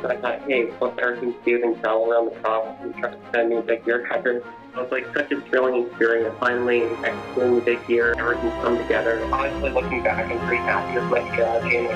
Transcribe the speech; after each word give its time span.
So 0.00 0.08
I 0.08 0.16
thought, 0.16 0.40
hey, 0.42 0.66
what's 0.78 0.94
better 0.94 1.16
than 1.16 1.32
to 1.32 1.38
do 1.44 1.58
than 1.58 1.80
travel 1.80 2.08
around 2.08 2.26
the 2.26 2.40
top 2.40 2.80
and 2.82 2.94
try 2.98 3.10
to 3.10 3.18
send 3.32 3.50
me 3.50 3.60
big 3.62 3.84
year 3.84 4.06
record? 4.08 4.44
It 4.72 4.76
was 4.76 4.92
like 4.92 5.12
such 5.12 5.32
a 5.32 5.40
thrilling 5.40 5.86
experience. 5.86 6.36
Finally 6.38 6.82
executing 7.04 7.56
the 7.56 7.60
big 7.62 7.88
year, 7.88 8.14
everything's 8.16 8.52
come 8.62 8.78
together. 8.78 9.20
Honestly, 9.32 9.70
looking 9.70 10.04
back, 10.04 10.30
I'm 10.30 10.38
pretty 10.46 10.62
happy 10.62 11.00
with 11.00 11.10
my 11.10 11.32
strategy. 11.32 11.88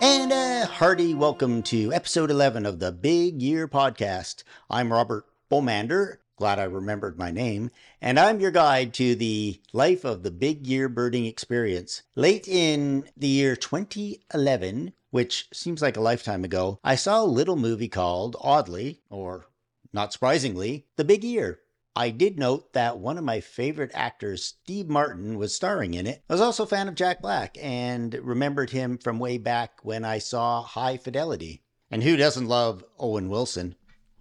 And 0.00 0.32
a 0.32 0.66
hearty 0.66 1.12
welcome 1.12 1.60
to 1.64 1.92
episode 1.92 2.30
11 2.30 2.64
of 2.64 2.78
the 2.78 2.92
Big 2.92 3.42
Year 3.42 3.66
Podcast. 3.66 4.44
I'm 4.70 4.92
Robert 4.92 5.26
Bomander, 5.50 6.18
glad 6.36 6.58
I 6.58 6.64
remembered 6.64 7.18
my 7.18 7.30
name, 7.30 7.70
and 8.00 8.20
I'm 8.20 8.40
your 8.40 8.50
guide 8.50 8.92
to 8.94 9.14
the 9.14 9.60
life 9.72 10.04
of 10.04 10.22
the 10.22 10.30
Big 10.30 10.66
Year 10.66 10.88
birding 10.88 11.24
experience. 11.24 12.02
Late 12.14 12.46
in 12.46 13.08
the 13.16 13.26
year 13.26 13.56
2011, 13.56 14.92
which 15.10 15.48
seems 15.52 15.80
like 15.80 15.96
a 15.96 16.02
lifetime 16.02 16.44
ago, 16.44 16.78
I 16.84 16.94
saw 16.94 17.22
a 17.22 17.24
little 17.24 17.56
movie 17.56 17.88
called, 17.88 18.36
oddly, 18.40 19.00
or 19.08 19.46
not 19.94 20.12
surprisingly, 20.12 20.86
The 20.96 21.04
Big 21.04 21.24
Year. 21.24 21.60
I 21.98 22.10
did 22.10 22.38
note 22.38 22.74
that 22.74 22.98
one 22.98 23.16
of 23.16 23.24
my 23.24 23.40
favorite 23.40 23.92
actors, 23.94 24.44
Steve 24.44 24.90
Martin, 24.90 25.38
was 25.38 25.56
starring 25.56 25.94
in 25.94 26.06
it. 26.06 26.22
I 26.28 26.34
was 26.34 26.42
also 26.42 26.64
a 26.64 26.66
fan 26.66 26.88
of 26.88 26.94
Jack 26.94 27.22
Black 27.22 27.56
and 27.58 28.12
remembered 28.12 28.68
him 28.68 28.98
from 28.98 29.18
way 29.18 29.38
back 29.38 29.78
when 29.82 30.04
I 30.04 30.18
saw 30.18 30.60
High 30.62 30.98
Fidelity. 30.98 31.62
And 31.90 32.02
who 32.02 32.18
doesn't 32.18 32.48
love 32.48 32.84
Owen 32.98 33.30
Wilson? 33.30 33.76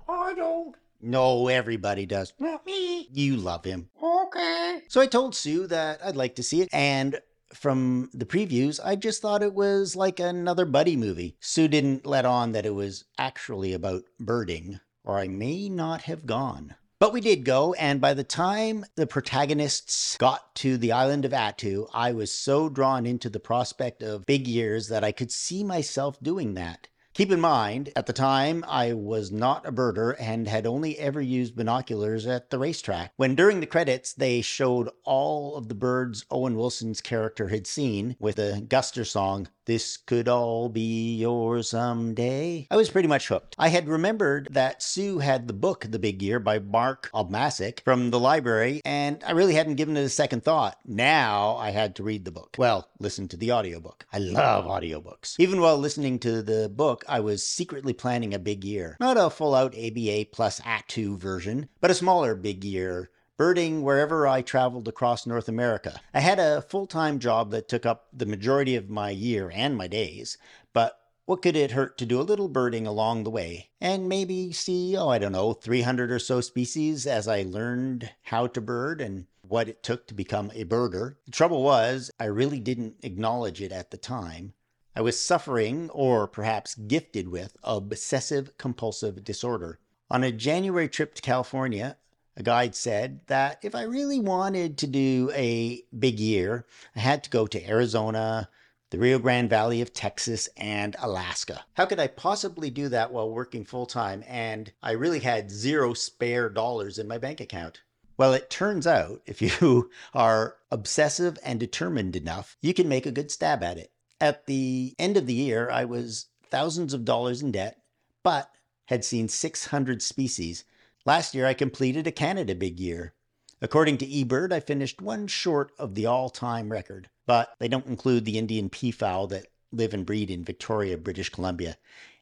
I 0.08 0.34
don't. 0.34 0.78
No, 1.06 1.50
everybody 1.50 2.08
does. 2.08 2.34
Not 2.40 2.66
me. 2.66 3.08
You 3.12 3.38
love 3.38 3.64
him. 3.64 3.90
Okay. 4.02 4.82
So 4.88 5.00
I 5.00 5.06
told 5.06 5.36
Sue 5.36 5.68
that 5.68 6.04
I'd 6.04 6.16
like 6.16 6.34
to 6.38 6.44
see 6.44 6.64
it, 6.64 6.70
and 6.74 7.20
from 7.54 8.10
the 8.12 8.26
previews, 8.26 8.80
I 8.84 8.96
just 8.96 9.22
thought 9.22 9.44
it 9.44 9.54
was 9.54 9.96
like 9.96 10.20
another 10.20 10.66
buddy 10.66 10.98
movie. 10.98 11.38
Sue 11.40 11.68
didn't 11.68 12.08
let 12.08 12.26
on 12.26 12.54
that 12.54 12.66
it 12.66 12.74
was 12.74 13.06
actually 13.20 13.72
about 13.72 14.02
birding, 14.20 14.80
or 15.04 15.20
I 15.20 15.28
may 15.28 15.70
not 15.70 16.02
have 16.02 16.26
gone. 16.26 16.74
But 16.98 17.14
we 17.14 17.22
did 17.22 17.46
go, 17.46 17.76
and 17.76 18.02
by 18.02 18.16
the 18.16 18.24
time 18.24 18.84
the 18.96 19.06
protagonists 19.06 20.18
got 20.18 20.56
to 20.56 20.76
the 20.76 20.92
island 20.92 21.24
of 21.24 21.34
Attu, 21.34 21.88
I 21.94 22.14
was 22.14 22.34
so 22.34 22.68
drawn 22.68 23.06
into 23.06 23.30
the 23.30 23.40
prospect 23.40 24.02
of 24.02 24.26
big 24.26 24.48
years 24.48 24.88
that 24.88 25.04
I 25.04 25.12
could 25.12 25.32
see 25.32 25.64
myself 25.64 26.18
doing 26.20 26.56
that. 26.56 26.88
Keep 27.16 27.32
in 27.32 27.40
mind, 27.40 27.94
at 27.96 28.08
the 28.08 28.12
time, 28.12 28.66
I 28.68 28.92
was 28.92 29.32
not 29.32 29.66
a 29.66 29.72
birder 29.72 30.18
and 30.20 30.50
had 30.50 30.68
only 30.68 31.00
ever 31.00 31.22
used 31.22 31.56
binoculars 31.56 32.28
at 32.28 32.50
the 32.50 32.60
racetrack. 32.60 33.14
When 33.16 33.36
during 33.36 33.62
the 33.62 33.66
credits 33.66 34.12
they 34.12 34.42
showed 34.42 34.90
all 35.06 35.56
of 35.56 35.70
the 35.70 35.76
birds 35.76 36.26
Owen 36.30 36.58
Wilson's 36.58 37.00
character 37.00 37.48
had 37.48 37.68
seen 37.68 38.18
with 38.20 38.36
the 38.36 38.66
Guster 38.68 39.08
song, 39.08 39.48
This 39.66 39.98
Could 39.98 40.28
All 40.28 40.70
Be 40.70 41.16
Yours 41.16 41.72
Someday, 41.72 42.68
I 42.70 42.76
was 42.76 42.92
pretty 42.92 43.08
much 43.08 43.30
hooked. 43.30 43.56
I 43.58 43.70
had 43.70 43.88
remembered 43.88 44.50
that 44.52 44.84
Sue 44.84 45.18
had 45.18 45.48
the 45.48 45.54
book 45.54 45.88
The 45.90 45.98
Big 45.98 46.22
Year 46.22 46.40
by 46.40 46.60
Mark 46.60 47.10
Obmascik 47.16 47.80
from 47.84 48.12
the 48.12 48.20
library, 48.20 48.80
and 48.86 49.24
I 49.26 49.32
really 49.32 49.56
hadn't 49.56 49.76
given 49.76 49.98
it 49.98 50.04
a 50.04 50.10
second 50.10 50.44
thought. 50.44 50.78
Now 50.86 51.56
I 51.56 51.72
had 51.72 51.96
to 51.96 52.04
read 52.04 52.26
the 52.26 52.32
book. 52.32 52.56
Well, 52.60 52.88
listen 53.00 53.28
to 53.30 53.38
the 53.38 53.54
audiobook. 53.54 54.06
I 54.14 54.20
love 54.20 54.66
audiobooks. 54.66 55.36
Even 55.40 55.60
while 55.60 55.80
listening 55.80 56.20
to 56.20 56.44
the 56.44 56.70
book, 56.70 57.04
I 57.08 57.20
was 57.22 57.44
secretly 57.44 57.94
planning 57.94 58.36
a 58.36 58.40
big 58.40 58.64
year. 58.64 58.98
Not 59.00 59.18
a 59.18 59.32
full 59.32 59.56
out 59.56 59.76
ABA 59.76 60.28
plus 60.32 60.60
Attu 60.60 61.18
version, 61.18 61.70
but 61.82 61.90
a 61.90 61.96
smaller 61.96 62.36
big 62.36 62.64
year 62.64 63.10
birding 63.38 63.82
wherever 63.82 64.28
I 64.28 64.42
traveled 64.42 64.88
across 64.88 65.26
North 65.26 65.48
America. 65.50 66.00
I 66.14 66.20
had 66.20 66.40
a 66.40 66.62
full 66.62 66.88
time 66.88 67.20
job 67.20 67.52
that 67.52 67.68
took 67.68 67.86
up 67.86 68.08
the 68.14 68.26
majority 68.26 68.76
of 68.76 68.90
my 68.90 69.10
year 69.10 69.52
and 69.54 69.76
my 69.76 69.88
days, 69.88 70.38
but 70.74 71.00
what 71.26 71.42
could 71.42 71.56
it 71.56 71.72
hurt 71.72 71.98
to 71.98 72.06
do 72.06 72.22
a 72.22 72.24
little 72.24 72.48
birding 72.48 72.86
along 72.86 73.24
the 73.24 73.32
way 73.32 73.70
and 73.82 74.08
maybe 74.08 74.52
see, 74.52 74.96
oh, 74.96 75.10
I 75.10 75.18
don't 75.18 75.32
know, 75.32 75.54
300 75.54 76.12
or 76.12 76.20
so 76.20 76.40
species 76.40 77.08
as 77.08 77.28
I 77.28 77.42
learned 77.42 78.12
how 78.24 78.46
to 78.48 78.62
bird 78.62 79.02
and 79.02 79.26
what 79.42 79.68
it 79.68 79.82
took 79.82 80.08
to 80.08 80.14
become 80.14 80.52
a 80.54 80.66
birder? 80.66 81.16
The 81.26 81.32
trouble 81.32 81.64
was, 81.64 82.12
I 82.20 82.26
really 82.26 82.60
didn't 82.60 82.98
acknowledge 83.02 83.62
it 83.62 83.72
at 83.72 83.90
the 83.90 83.98
time. 83.98 84.54
I 84.96 85.02
was 85.02 85.20
suffering, 85.20 85.90
or 85.90 86.28
perhaps 86.28 86.76
gifted 86.76 87.28
with, 87.28 87.58
obsessive 87.64 88.58
compulsive 88.58 89.24
disorder. 89.24 89.80
On 90.10 90.24
a 90.24 90.32
January 90.32 90.88
trip 90.88 91.16
to 91.16 91.22
California, 91.22 91.98
a 92.38 92.44
guide 92.44 92.76
said 92.76 93.22
that 93.28 93.60
if 93.62 93.74
I 93.74 93.84
really 93.84 94.20
wanted 94.20 94.78
to 94.80 94.88
do 94.88 95.32
a 95.34 95.84
big 95.98 96.20
year, 96.20 96.66
I 96.96 97.00
had 97.00 97.24
to 97.24 97.30
go 97.30 97.48
to 97.48 97.68
Arizona, 97.68 98.50
the 98.90 99.00
Rio 99.00 99.20
Grande 99.20 99.50
Valley 99.50 99.82
of 99.82 99.94
Texas, 99.94 100.50
and 100.58 100.96
Alaska. 101.00 101.66
How 101.74 101.86
could 101.86 102.00
I 102.00 102.08
possibly 102.08 102.70
do 102.70 102.90
that 102.90 103.12
while 103.12 103.30
working 103.30 103.64
full 103.64 103.86
time? 103.86 104.24
And 104.28 104.72
I 104.84 104.92
really 104.92 105.20
had 105.20 105.50
zero 105.50 105.94
spare 105.94 106.50
dollars 106.50 107.00
in 107.00 107.08
my 107.08 107.18
bank 107.18 107.40
account. 107.40 107.82
Well, 108.18 108.34
it 108.34 108.50
turns 108.50 108.88
out 108.88 109.22
if 109.26 109.42
you 109.42 109.90
are 110.14 110.58
obsessive 110.72 111.38
and 111.44 111.60
determined 111.60 112.16
enough, 112.16 112.58
you 112.62 112.74
can 112.74 112.88
make 112.88 113.06
a 113.06 113.12
good 113.12 113.32
stab 113.32 113.64
at 113.64 113.78
it. 113.78 113.92
At 114.22 114.46
the 114.46 114.96
end 114.98 115.18
of 115.18 115.26
the 115.26 115.34
year, 115.34 115.70
I 115.70 115.86
was 115.86 116.28
thousands 116.50 116.94
of 116.94 117.06
dollars 117.06 117.42
in 117.42 117.52
debt, 117.52 117.82
but 118.24 118.50
had 118.86 119.04
seen 119.04 119.28
600 119.28 120.02
species. 120.02 120.64
Last 121.06 121.36
year, 121.36 121.46
I 121.46 121.54
completed 121.54 122.08
a 122.08 122.12
Canada 122.12 122.56
Big 122.56 122.80
Year. 122.80 123.14
According 123.62 124.00
to 124.00 124.08
eBird, 124.08 124.52
I 124.52 124.60
finished 124.60 125.04
one 125.04 125.28
short 125.28 125.72
of 125.78 125.94
the 125.94 126.08
all 126.08 126.32
time 126.32 126.72
record, 126.72 127.12
but 127.28 127.54
they 127.60 127.68
don't 127.68 127.86
include 127.86 128.26
the 128.26 128.40
Indian 128.40 128.70
peafowl 128.70 129.28
that 129.28 129.46
live 129.72 129.94
and 129.94 130.04
breed 130.04 130.32
in 130.32 130.44
Victoria, 130.44 130.98
British 130.98 131.30
Columbia. 131.30 131.78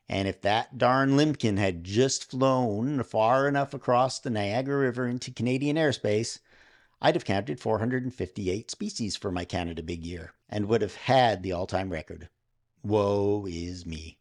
And 0.10 0.28
if 0.28 0.42
that 0.42 0.78
darn 0.78 1.12
limpkin 1.12 1.58
had 1.58 1.86
just 1.86 2.30
flown 2.30 3.02
far 3.04 3.48
enough 3.48 3.74
across 3.74 4.20
the 4.20 4.30
Niagara 4.30 4.80
River 4.80 5.08
into 5.08 5.32
Canadian 5.32 5.78
airspace, 5.78 6.40
I'd 7.02 7.16
have 7.16 7.24
counted 7.24 7.62
458 7.62 8.70
species 8.70 9.16
for 9.16 9.32
my 9.32 9.46
Canada 9.46 9.82
Big 9.82 10.06
Year 10.06 10.34
and 10.50 10.66
would 10.66 10.82
have 10.82 10.96
had 10.96 11.42
the 11.42 11.54
all 11.54 11.68
time 11.68 11.90
record. 11.90 12.28
Woe 12.84 13.46
is 13.48 13.86
me. 13.86 14.18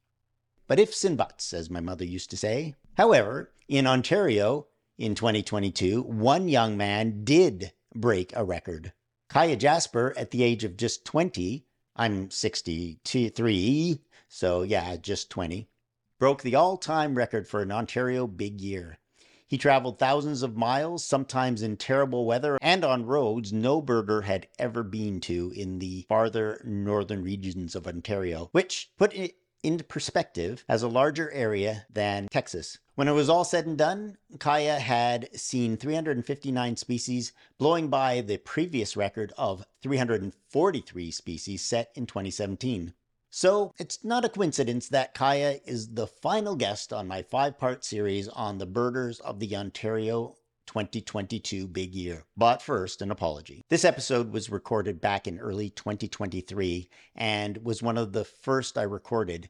But 0.69 0.79
ifs 0.79 1.05
and 1.05 1.17
buts, 1.17 1.53
as 1.53 1.69
my 1.69 1.81
mother 1.81 2.05
used 2.05 2.31
to 2.31 2.37
say. 2.37 2.77
However, 2.97 3.51
in 3.73 3.87
Ontario 3.87 4.67
in 4.99 5.15
2022, 5.15 6.03
one 6.03 6.47
young 6.47 6.77
man 6.77 7.25
did 7.25 7.73
break 7.95 8.31
a 8.37 8.45
record. 8.45 8.93
Kiah 9.31 9.57
Jasper, 9.57 10.13
at 10.15 10.31
the 10.31 10.43
age 10.43 10.63
of 10.63 10.77
just 10.77 11.07
20, 11.07 11.65
I'm 11.97 12.31
63, 12.31 14.03
so 14.29 14.63
yeah, 14.63 14.97
just 14.97 15.31
20, 15.31 15.71
broke 16.19 16.43
the 16.43 16.55
all 16.55 16.77
time 16.77 17.15
record 17.15 17.49
for 17.49 17.63
an 17.63 17.73
Ontario 17.73 18.27
big 18.27 18.61
year. 18.61 18.99
He 19.47 19.57
traveled 19.57 19.99
thousands 19.99 20.43
of 20.43 20.55
miles, 20.55 21.03
sometimes 21.03 21.63
in 21.63 21.79
terrible 21.79 22.27
weather 22.27 22.59
and 22.61 22.85
on 22.85 23.07
roads 23.07 23.55
no 23.55 23.81
birder 23.81 24.25
had 24.25 24.49
ever 24.59 24.83
been 24.83 25.19
to 25.21 25.51
in 25.57 25.79
the 25.79 26.05
farther 26.11 26.61
northern 26.63 27.23
regions 27.23 27.75
of 27.75 27.87
Ontario, 27.87 28.51
which 28.53 28.91
put 28.99 29.15
into 29.63 29.85
perspective 29.85 30.65
as 30.69 30.83
a 30.83 30.89
larger 30.89 31.31
area 31.31 31.87
than 31.91 32.29
Texas. 32.29 32.79
When 32.95 33.09
it 33.09 33.13
was 33.13 33.29
all 33.29 33.45
said 33.45 33.67
and 33.67 33.79
done, 33.79 34.19
Kiah 34.37 34.79
had 34.79 35.29
seen 35.39 35.77
359 35.77 36.77
species, 36.77 37.33
blowing 37.59 37.89
by 37.89 38.21
the 38.21 38.37
previous 38.39 38.97
record 38.97 39.33
of 39.39 39.65
343 39.83 41.11
species 41.11 41.63
set 41.63 41.91
in 41.95 42.07
2017. 42.07 42.93
So, 43.35 43.73
it's 43.79 44.05
not 44.05 44.27
a 44.27 44.29
coincidence 44.29 44.89
that 44.89 45.15
Kiah 45.15 45.63
is 45.65 45.95
the 45.95 46.07
final 46.07 46.55
guest 46.55 46.93
on 46.93 47.09
my 47.09 47.23
five 47.23 47.59
part 47.59 47.83
series 47.83 48.29
on 48.29 48.59
the 48.59 48.67
birders 48.67 49.21
of 49.21 49.41
the 49.41 49.57
Ontario 49.57 50.37
2022 50.67 51.67
big 51.69 51.95
year. 51.95 52.25
But 52.37 52.63
first, 52.63 53.03
an 53.03 53.11
apology. 53.11 53.63
This 53.69 53.85
episode 53.85 54.33
was 54.33 54.51
recorded 54.51 55.01
back 55.01 55.27
in 55.27 55.39
early 55.39 55.71
2023 55.71 56.89
and 57.17 57.59
was 57.59 57.83
one 57.83 57.99
of 57.99 58.13
the 58.13 58.25
first 58.25 58.79
I 58.79 58.83
recorded 58.83 59.49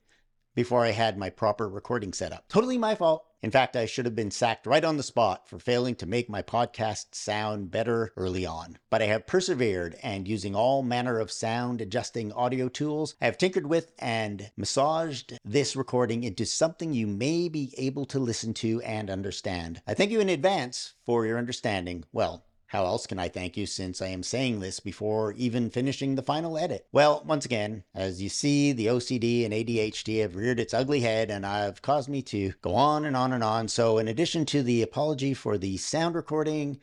before 0.54 0.84
I 0.84 0.90
had 0.90 1.18
my 1.18 1.30
proper 1.30 1.68
recording 1.68 2.12
setup. 2.12 2.48
Totally 2.48 2.78
my 2.78 2.94
fault. 2.94 3.24
In 3.42 3.50
fact, 3.50 3.74
I 3.74 3.86
should 3.86 4.04
have 4.04 4.14
been 4.14 4.30
sacked 4.30 4.68
right 4.68 4.84
on 4.84 4.96
the 4.96 5.02
spot 5.02 5.48
for 5.48 5.58
failing 5.58 5.96
to 5.96 6.06
make 6.06 6.30
my 6.30 6.42
podcast 6.42 7.16
sound 7.16 7.72
better 7.72 8.12
early 8.16 8.46
on. 8.46 8.78
But 8.88 9.02
I 9.02 9.06
have 9.06 9.26
persevered 9.26 9.96
and 10.00 10.28
using 10.28 10.54
all 10.54 10.84
manner 10.84 11.18
of 11.18 11.32
sound 11.32 11.80
adjusting 11.80 12.32
audio 12.32 12.68
tools, 12.68 13.16
I 13.20 13.24
have 13.24 13.38
tinkered 13.38 13.66
with 13.66 13.94
and 13.98 14.52
massaged 14.56 15.40
this 15.44 15.74
recording 15.74 16.22
into 16.22 16.46
something 16.46 16.92
you 16.92 17.08
may 17.08 17.48
be 17.48 17.74
able 17.76 18.04
to 18.06 18.20
listen 18.20 18.54
to 18.54 18.80
and 18.82 19.10
understand. 19.10 19.82
I 19.88 19.94
thank 19.94 20.12
you 20.12 20.20
in 20.20 20.28
advance 20.28 20.94
for 21.04 21.26
your 21.26 21.36
understanding. 21.36 22.04
Well, 22.12 22.44
how 22.72 22.86
else 22.86 23.06
can 23.06 23.18
I 23.18 23.28
thank 23.28 23.58
you 23.58 23.66
since 23.66 24.00
I 24.00 24.06
am 24.06 24.22
saying 24.22 24.60
this 24.60 24.80
before 24.80 25.32
even 25.32 25.68
finishing 25.68 26.14
the 26.14 26.22
final 26.22 26.56
edit? 26.56 26.86
Well, 26.90 27.22
once 27.26 27.44
again, 27.44 27.84
as 27.94 28.22
you 28.22 28.30
see, 28.30 28.72
the 28.72 28.86
OCD 28.86 29.44
and 29.44 29.52
ADHD 29.52 30.22
have 30.22 30.36
reared 30.36 30.58
its 30.58 30.72
ugly 30.72 31.00
head 31.00 31.30
and 31.30 31.44
have 31.44 31.82
caused 31.82 32.08
me 32.08 32.22
to 32.22 32.54
go 32.62 32.74
on 32.74 33.04
and 33.04 33.14
on 33.14 33.34
and 33.34 33.44
on. 33.44 33.68
So, 33.68 33.98
in 33.98 34.08
addition 34.08 34.46
to 34.46 34.62
the 34.62 34.80
apology 34.80 35.34
for 35.34 35.58
the 35.58 35.76
sound 35.76 36.14
recording, 36.14 36.80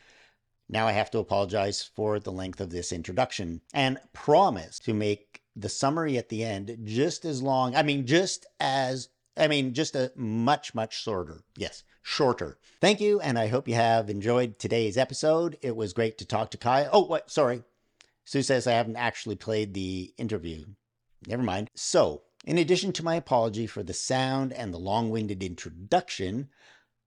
now 0.70 0.86
I 0.86 0.92
have 0.92 1.10
to 1.10 1.18
apologize 1.18 1.90
for 1.96 2.20
the 2.20 2.32
length 2.32 2.62
of 2.62 2.70
this 2.70 2.92
introduction 2.92 3.62
and 3.74 3.98
promise 4.14 4.78
to 4.82 4.94
make 4.94 5.42
the 5.56 5.70
summary 5.70 6.20
at 6.20 6.30
the 6.30 6.44
end 6.44 6.78
just 6.84 7.26
as 7.26 7.42
long. 7.42 7.76
I 7.76 7.82
mean, 7.82 8.06
just 8.06 8.46
as, 8.60 9.10
I 9.36 9.48
mean, 9.48 9.74
just 9.74 9.96
a 9.96 10.12
much, 10.16 10.76
much 10.76 11.02
shorter. 11.02 11.42
Yes, 11.58 11.84
shorter. 12.10 12.58
Thank 12.82 13.00
you. 13.00 13.20
And 13.22 13.38
I 13.38 13.48
hope 13.48 13.68
you 13.68 13.76
have 13.76 14.10
enjoyed 14.10 14.58
today's 14.58 14.98
episode. 14.98 15.58
It 15.62 15.76
was 15.76 15.94
great 15.94 16.18
to 16.18 16.26
talk 16.26 16.50
to 16.52 16.58
Kai. 16.58 16.90
Oh, 16.92 17.06
what? 17.06 17.30
Sorry. 17.30 17.64
Sue 18.26 18.42
says 18.42 18.66
I 18.66 18.72
haven't 18.72 18.96
actually 18.96 19.36
played 19.36 19.74
the 19.74 20.12
interview. 20.18 20.66
Never 21.28 21.44
mind. 21.44 21.70
So, 21.76 22.24
in 22.46 22.58
addition 22.58 22.94
to 22.94 23.06
my 23.06 23.14
apology 23.16 23.68
for 23.68 23.84
the 23.84 23.94
sound 23.94 24.54
and 24.54 24.74
the 24.74 24.80
long 24.80 25.12
winded 25.12 25.44
introduction, 25.44 26.50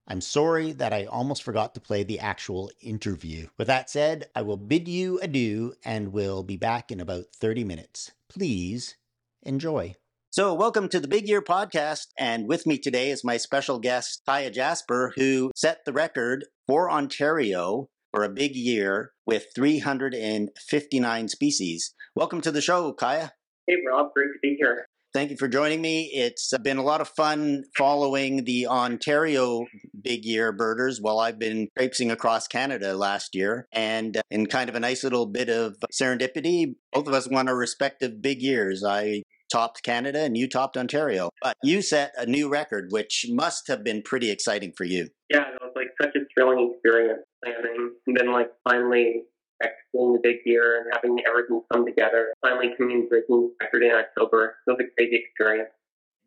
I'm 0.06 0.20
sorry 0.20 0.70
that 0.72 0.92
I 0.92 1.06
almost 1.06 1.42
forgot 1.42 1.74
to 1.74 1.80
play 1.80 2.04
the 2.04 2.20
actual 2.20 2.70
interview. 2.80 3.48
With 3.58 3.66
that 3.66 3.90
said, 3.90 4.28
I 4.36 4.42
will 4.42 4.56
bid 4.56 4.86
you 4.86 5.18
adieu 5.20 5.74
and 5.84 6.12
will 6.12 6.44
be 6.44 6.56
back 6.56 6.92
in 6.92 7.00
about 7.00 7.26
30 7.34 7.64
minutes. 7.64 8.12
Please 8.28 8.94
enjoy. 9.42 9.96
So, 10.32 10.54
welcome 10.54 10.88
to 10.88 10.98
the 10.98 11.08
Big 11.08 11.28
Year 11.28 11.42
podcast. 11.42 12.06
And 12.18 12.48
with 12.48 12.66
me 12.66 12.78
today 12.78 13.10
is 13.10 13.22
my 13.22 13.36
special 13.36 13.78
guest, 13.78 14.22
Kiah 14.26 14.50
Jasper, 14.50 15.12
who 15.14 15.50
set 15.54 15.84
the 15.84 15.92
record 15.92 16.46
for 16.66 16.90
Ontario 16.90 17.90
for 18.14 18.24
a 18.24 18.30
big 18.30 18.56
year 18.56 19.12
with 19.26 19.48
359 19.54 21.28
species. 21.28 21.94
Welcome 22.16 22.40
to 22.40 22.50
the 22.50 22.62
show, 22.62 22.94
Kiah. 22.94 23.32
Hey, 23.66 23.74
Rob, 23.86 24.14
great 24.14 24.28
to 24.28 24.38
be 24.40 24.56
here. 24.58 24.86
Thank 25.12 25.30
you 25.30 25.36
for 25.36 25.48
joining 25.48 25.82
me. 25.82 26.10
It's 26.14 26.50
been 26.62 26.78
a 26.78 26.82
lot 26.82 27.02
of 27.02 27.08
fun 27.10 27.64
following 27.76 28.44
the 28.44 28.68
Ontario 28.68 29.66
big 30.02 30.24
year 30.24 30.50
birders 30.50 30.98
while 30.98 31.18
I've 31.18 31.38
been 31.38 31.68
traipsing 31.76 32.10
across 32.10 32.48
Canada 32.48 32.96
last 32.96 33.34
year. 33.34 33.66
And 33.70 34.16
uh, 34.16 34.22
in 34.30 34.46
kind 34.46 34.70
of 34.70 34.76
a 34.76 34.80
nice 34.80 35.04
little 35.04 35.26
bit 35.26 35.50
of 35.50 35.76
serendipity, 35.92 36.76
both 36.90 37.06
of 37.06 37.12
us 37.12 37.28
won 37.28 37.48
our 37.48 37.54
respective 37.54 38.22
big 38.22 38.40
years. 38.40 38.82
I 38.82 39.24
topped 39.52 39.82
Canada 39.82 40.20
and 40.20 40.36
you 40.36 40.48
topped 40.48 40.76
Ontario. 40.76 41.30
But 41.42 41.56
you 41.62 41.82
set 41.82 42.12
a 42.16 42.26
new 42.26 42.48
record, 42.48 42.90
which 42.90 43.26
must 43.28 43.68
have 43.68 43.84
been 43.84 44.02
pretty 44.02 44.30
exciting 44.30 44.72
for 44.72 44.84
you. 44.84 45.08
Yeah, 45.28 45.48
it 45.48 45.60
was 45.60 45.72
like 45.76 45.88
such 46.00 46.16
a 46.16 46.20
thrilling 46.34 46.72
experience 46.72 47.22
planning 47.44 47.92
and 48.06 48.16
then 48.16 48.32
like 48.32 48.50
finally 48.68 49.24
executing 49.62 50.14
the 50.14 50.20
big 50.22 50.36
year 50.44 50.80
and 50.80 50.86
having 50.92 51.18
everything 51.28 51.62
come 51.72 51.84
together. 51.84 52.32
Finally 52.40 52.74
coming 52.78 53.08
breaking 53.08 53.50
record 53.60 53.82
in 53.82 53.92
October. 53.92 54.56
It 54.66 54.70
was 54.70 54.80
a 54.80 54.84
crazy 54.96 55.16
experience. 55.16 55.70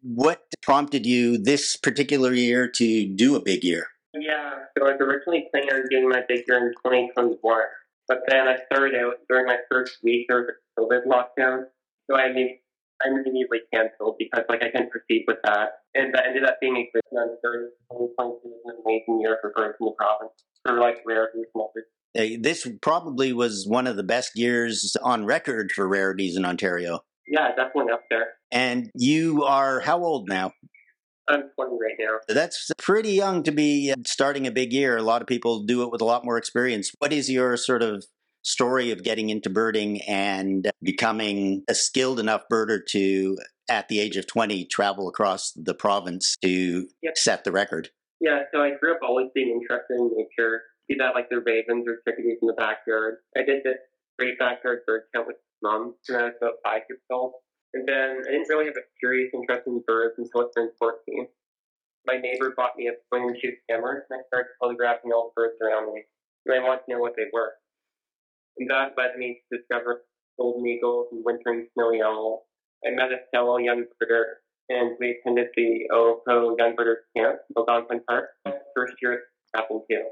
What 0.04 0.44
prompted 0.62 1.06
you 1.06 1.38
this 1.38 1.76
particular 1.76 2.32
year 2.32 2.68
to 2.68 3.08
do 3.08 3.36
a 3.36 3.42
big 3.42 3.64
year? 3.64 3.88
Yeah, 4.14 4.52
so 4.78 4.86
I 4.86 4.92
was 4.92 5.02
originally 5.02 5.48
planning 5.52 5.74
on 5.74 5.90
doing 5.90 6.08
my 6.08 6.22
big 6.28 6.44
year 6.48 6.58
in 6.58 6.74
2021. 6.86 7.38
But 8.08 8.20
then 8.28 8.48
I 8.48 8.58
started 8.72 8.96
out 8.96 9.16
during 9.28 9.48
my 9.48 9.58
first 9.70 9.98
week, 10.04 10.28
there 10.30 10.42
was 10.42 10.50
a 10.50 10.82
COVID 10.82 11.08
lockdown. 11.08 11.64
So 12.10 12.16
I 12.16 12.32
mean, 12.32 12.60
I 13.06 13.10
immediately 13.10 13.60
canceled 13.74 14.16
because 14.18 14.44
like 14.50 14.64
I 14.64 14.70
can't 14.70 14.90
proceed 14.90 15.26
with 15.28 15.38
that. 15.44 15.70
And 15.94 16.14
that 16.14 16.26
ended 16.28 16.44
up 16.44 16.58
being 16.60 16.78
a 16.78 16.90
good 16.94 17.04
one. 17.10 17.30
2022 17.44 18.40
was 18.44 18.62
an 18.66 18.82
amazing 18.86 19.22
year 19.22 19.38
for 19.42 19.54
birds 19.56 19.78
in 19.80 19.86
the 19.86 19.92
province 19.98 20.34
for 20.66 20.80
like 20.80 20.98
rarities 21.06 21.46
and 21.54 21.64
everything. 21.64 22.42
This 22.42 22.68
probably 22.82 23.34
was 23.34 23.66
one 23.68 23.88
of 23.88 23.98
the 23.98 24.04
best 24.04 24.32
years 24.36 24.96
on 25.04 25.26
record 25.26 25.72
for 25.72 25.88
rarities 25.88 26.38
in 26.38 26.46
Ontario. 26.46 27.02
Yeah, 27.28 27.50
definitely 27.56 27.92
up 27.92 28.04
there. 28.10 28.28
And 28.52 28.90
you 28.96 29.44
are 29.44 29.80
how 29.82 30.04
old 30.04 30.30
now? 30.30 30.52
I'm 31.28 31.44
20 31.56 31.72
right 31.72 31.96
now. 32.00 32.20
That's 32.28 32.72
pretty 32.78 33.14
young 33.14 33.42
to 33.44 33.52
be 33.52 33.92
uh, 33.92 33.96
starting 34.06 34.46
a 34.46 34.52
big 34.52 34.72
year. 34.72 34.96
A 34.96 35.02
lot 35.02 35.22
of 35.22 35.28
people 35.28 35.64
do 35.64 35.82
it 35.82 35.92
with 35.92 36.02
a 36.02 36.06
lot 36.06 36.24
more 36.24 36.38
experience. 36.38 36.92
What 37.00 37.12
is 37.12 37.30
your 37.30 37.58
sort 37.58 37.82
of 37.82 38.06
story 38.46 38.92
of 38.92 39.04
getting 39.04 39.30
into 39.30 39.50
birding 39.50 40.02
and 40.04 40.72
becoming 40.82 41.64
a 41.68 41.76
skilled 41.76 42.20
enough 42.20 42.44
birder 42.52 42.80
to, 42.90 43.38
at 43.70 43.90
the 43.90 44.00
age 44.00 44.16
of 44.18 44.28
20, 44.28 44.66
travel 44.66 45.10
across 45.10 45.52
the 45.56 45.74
province 45.74 46.38
to 46.44 46.88
Yep. 47.02 47.18
set 47.18 47.44
the 47.44 47.52
record? 47.52 47.90
Yeah, 48.22 48.44
so 48.54 48.62
I 48.62 48.72
grew 48.80 48.94
up 48.94 49.00
always 49.02 49.28
being 49.34 49.50
interested 49.50 49.98
in 49.98 50.12
nature. 50.16 50.64
See 50.90 50.96
that 51.00 51.16
like 51.16 51.30
the 51.30 51.42
ravens 51.42 51.86
or 51.88 51.98
chickadees 52.08 52.38
in 52.42 52.48
the 52.48 52.54
backyard. 52.54 53.18
I 53.36 53.42
did 53.42 53.64
this 53.64 53.78
great 54.18 54.38
backyard 54.38 54.82
bird 54.86 55.04
count 55.14 55.28
with 55.28 55.38
mom 55.62 55.96
when 56.08 56.20
I 56.20 56.24
was 56.26 56.34
about 56.40 56.62
five 56.64 56.84
years 56.88 57.02
old. 57.12 57.34
And 57.74 57.88
then 57.88 58.22
I 58.28 58.32
didn't 58.32 58.48
really 58.48 58.66
have 58.66 58.78
a 58.78 58.86
serious 59.02 59.32
interest 59.34 59.64
in 59.68 59.84
birds 59.86 60.14
until 60.18 60.42
I 60.42 60.48
turned 60.56 60.72
14. 60.80 61.28
My 62.06 62.18
neighbor 62.18 62.54
bought 62.56 62.78
me 62.78 62.88
a 62.88 62.94
point 63.12 63.32
and 63.32 63.38
shoot 63.42 63.56
camera 63.68 64.02
and 64.08 64.20
I 64.20 64.24
started 64.28 64.52
photographing 64.62 65.12
all 65.12 65.34
the 65.34 65.42
birds 65.42 65.58
around 65.60 65.92
me. 65.94 66.04
And 66.46 66.56
I 66.56 66.64
wanted 66.64 66.86
to 66.86 66.92
know 66.94 67.00
what 67.00 67.16
they 67.18 67.26
were. 67.34 67.54
And 68.58 68.70
that 68.70 68.94
led 68.98 69.18
me 69.18 69.42
to 69.52 69.58
discover 69.58 70.04
golden 70.40 70.68
eagles 70.68 71.08
and 71.12 71.24
wintering 71.24 71.68
snowy 71.74 72.02
owls. 72.02 72.42
I 72.86 72.92
met 72.92 73.12
a 73.12 73.20
fellow 73.34 73.58
young 73.58 73.86
birder 74.02 74.46
and 74.70 74.96
we 75.00 75.18
attended 75.20 75.48
the 75.56 75.88
OFO 75.92 76.56
Young 76.58 76.76
Birders 76.76 77.04
Camp 77.16 77.38
in 77.56 77.64
Algonquin 77.68 78.02
Park. 78.08 78.30
First 78.76 78.94
year 79.02 79.14
at 79.14 79.62
Apple 79.62 79.86
Hill. 79.90 80.10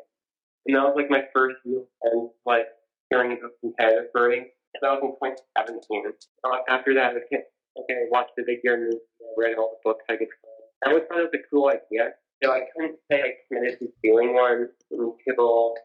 And 0.66 0.76
that 0.76 0.84
was 0.84 0.94
like 0.96 1.10
my 1.10 1.24
first 1.34 1.58
real 1.66 1.86
sense, 2.04 2.32
like, 2.46 2.68
hearing 3.10 3.34
of 3.34 3.52
competitive 3.62 4.14
birding. 4.14 4.48
That 4.82 5.02
was 5.02 5.02
in 5.04 5.12
2017. 5.12 6.14
Uh, 6.44 6.50
after 6.70 6.94
that, 6.94 7.14
okay, 7.26 7.44
okay, 7.78 7.94
I 7.94 8.06
watched 8.10 8.32
the 8.38 8.44
big 8.46 8.60
year 8.64 8.78
movie, 8.78 8.98
I 9.22 9.34
read 9.38 9.58
all 9.58 9.78
the 9.78 9.90
books 9.90 10.06
I 10.10 10.16
could 10.16 10.30
find. 10.30 10.64
I 10.86 10.90
always 10.90 11.04
thought 11.08 11.20
it 11.20 11.30
was 11.32 11.40
a 11.40 11.50
cool 11.50 11.70
idea. 11.70 12.12
So 12.44 12.52
I 12.52 12.62
couldn't 12.76 12.98
say 13.12 13.22
I 13.22 13.32
committed 13.48 13.80
to 13.80 13.88
doing 14.04 14.34
one 14.34 14.70
until 14.92 15.76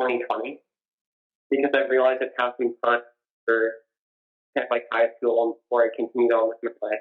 2020 0.00 0.60
because 1.50 1.70
I 1.74 1.88
realized 1.88 2.22
it 2.22 2.32
has 2.38 2.52
been 2.58 2.74
fun 2.84 3.00
for 3.44 3.72
kind 4.56 4.66
of 4.66 4.70
like 4.70 4.84
high 4.92 5.08
school 5.16 5.58
before 5.62 5.84
I 5.84 5.88
continued 5.94 6.32
on 6.32 6.48
with 6.48 6.58
my 6.62 6.88
life. 6.88 7.00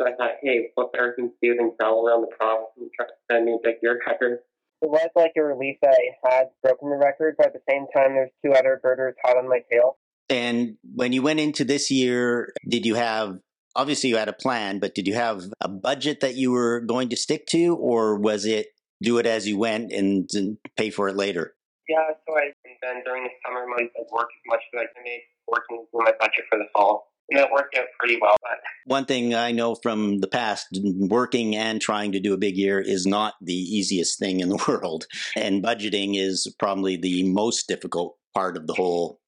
So 0.00 0.08
I 0.08 0.16
thought, 0.16 0.36
hey, 0.42 0.70
what 0.74 0.92
better 0.92 1.14
thing 1.16 1.30
to 1.30 1.34
do 1.42 1.56
than 1.56 1.72
travel 1.78 2.06
around 2.06 2.22
the 2.22 2.36
province 2.36 2.70
and 2.76 2.90
try 2.96 3.06
to 3.06 3.12
send 3.30 3.44
me 3.46 3.52
a 3.52 3.58
big 3.62 3.76
year 3.82 4.00
record? 4.06 4.40
It 4.82 4.90
was 4.90 5.08
like 5.14 5.32
a 5.36 5.42
relief 5.42 5.76
that 5.82 5.96
I 6.24 6.34
had 6.34 6.46
broken 6.62 6.90
the 6.90 6.96
record, 6.96 7.36
but 7.38 7.46
at 7.46 7.52
the 7.52 7.60
same 7.70 7.86
time, 7.94 8.14
there's 8.14 8.30
two 8.44 8.52
other 8.52 8.80
birders 8.82 9.14
hot 9.24 9.36
on 9.36 9.48
my 9.48 9.60
tail. 9.70 9.96
And 10.28 10.76
when 10.94 11.12
you 11.12 11.22
went 11.22 11.40
into 11.40 11.64
this 11.64 11.90
year, 11.90 12.52
did 12.68 12.84
you 12.84 12.94
have 12.94 13.38
obviously 13.76 14.10
you 14.10 14.16
had 14.16 14.28
a 14.28 14.34
plan, 14.34 14.78
but 14.78 14.94
did 14.94 15.06
you 15.06 15.14
have 15.14 15.44
a 15.60 15.68
budget 15.68 16.20
that 16.20 16.34
you 16.34 16.50
were 16.50 16.80
going 16.80 17.08
to 17.10 17.16
stick 17.16 17.46
to, 17.48 17.76
or 17.76 18.18
was 18.18 18.44
it 18.44 18.68
do 19.02 19.18
it 19.18 19.26
as 19.26 19.46
you 19.46 19.58
went 19.58 19.92
and, 19.92 20.28
and 20.34 20.58
pay 20.76 20.90
for 20.90 21.08
it 21.08 21.16
later? 21.16 21.54
Yeah, 21.88 21.98
so 22.26 22.36
I 22.36 22.52
and 22.64 22.74
then 22.82 23.02
during 23.04 23.24
the 23.24 23.30
summer 23.44 23.66
months, 23.66 23.92
I 23.96 24.02
work 24.12 24.28
as 24.28 24.42
much 24.46 24.60
as 24.74 24.80
I 24.80 24.84
could 24.94 25.04
make 25.04 25.22
working 25.46 25.84
through 25.90 26.00
my 26.04 26.12
budget 26.18 26.44
for 26.48 26.58
the 26.58 26.66
fall. 26.72 27.10
And 27.30 27.38
that 27.38 27.50
worked 27.50 27.74
out 27.78 27.86
pretty 27.98 28.18
well, 28.20 28.36
but 28.42 28.58
One 28.84 29.06
thing 29.06 29.34
I 29.34 29.50
know 29.50 29.74
from 29.76 30.20
the 30.20 30.26
past, 30.28 30.66
working 30.82 31.56
and 31.56 31.80
trying 31.80 32.12
to 32.12 32.20
do 32.20 32.34
a 32.34 32.36
big 32.36 32.54
year 32.56 32.78
is 32.80 33.06
not 33.06 33.34
the 33.40 33.54
easiest 33.54 34.18
thing 34.18 34.40
in 34.40 34.50
the 34.50 34.62
world. 34.68 35.06
And 35.34 35.62
budgeting 35.64 36.18
is 36.18 36.54
probably 36.58 36.96
the 36.96 37.22
most 37.22 37.66
difficult 37.66 38.18
part 38.34 38.58
of 38.58 38.66
the 38.66 38.74
whole 38.74 39.20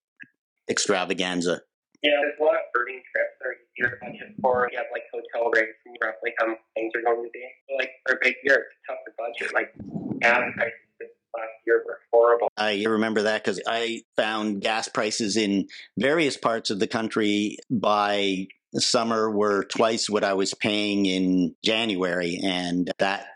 extravaganza. 0.69 1.63
yeah, 2.03 2.11
there's 2.21 2.35
a 2.41 2.45
lot 2.45 2.55
of 2.57 2.61
birding 2.75 3.01
trips 3.15 3.33
that 3.41 3.47
are 3.49 3.57
easier 3.73 3.97
to 3.97 4.05
budget 4.05 4.35
for. 4.43 4.69
You 4.71 4.79
have 4.79 4.87
like 4.93 5.05
hotel 5.13 5.51
rates 5.53 5.79
and 5.87 5.97
roughly 6.03 6.33
how 6.39 6.49
much 6.49 6.59
things 6.75 6.93
are 6.97 7.03
going 7.03 7.25
to 7.25 7.31
be. 7.33 7.45
Like 7.79 7.91
for 8.07 8.17
a 8.17 8.19
big 8.21 8.35
year, 8.45 8.67
it's 8.67 8.77
tough 8.87 8.99
to 9.07 9.13
budget. 9.17 9.55
Like 9.55 9.73
gas 10.21 10.53
prices 10.55 10.75
last 11.37 11.53
year 11.67 11.83
were 11.87 11.99
horrible. 12.13 12.49
I 12.57 12.85
remember 12.85 13.23
that 13.23 13.45
because 13.45 13.61
I 13.67 14.03
found 14.17 14.61
gas 14.61 14.89
prices 14.89 15.37
in 15.37 15.69
various 15.99 16.37
parts 16.37 16.71
of 16.71 16.79
the 16.79 16.87
country 16.87 17.59
by 17.71 18.47
summer 18.75 19.31
were 19.31 19.65
twice 19.65 20.09
what 20.09 20.25
I 20.25 20.35
was 20.35 20.55
paying 20.55 21.07
in 21.07 21.55
January, 21.65 22.41
and 22.43 22.91
that 22.99 23.27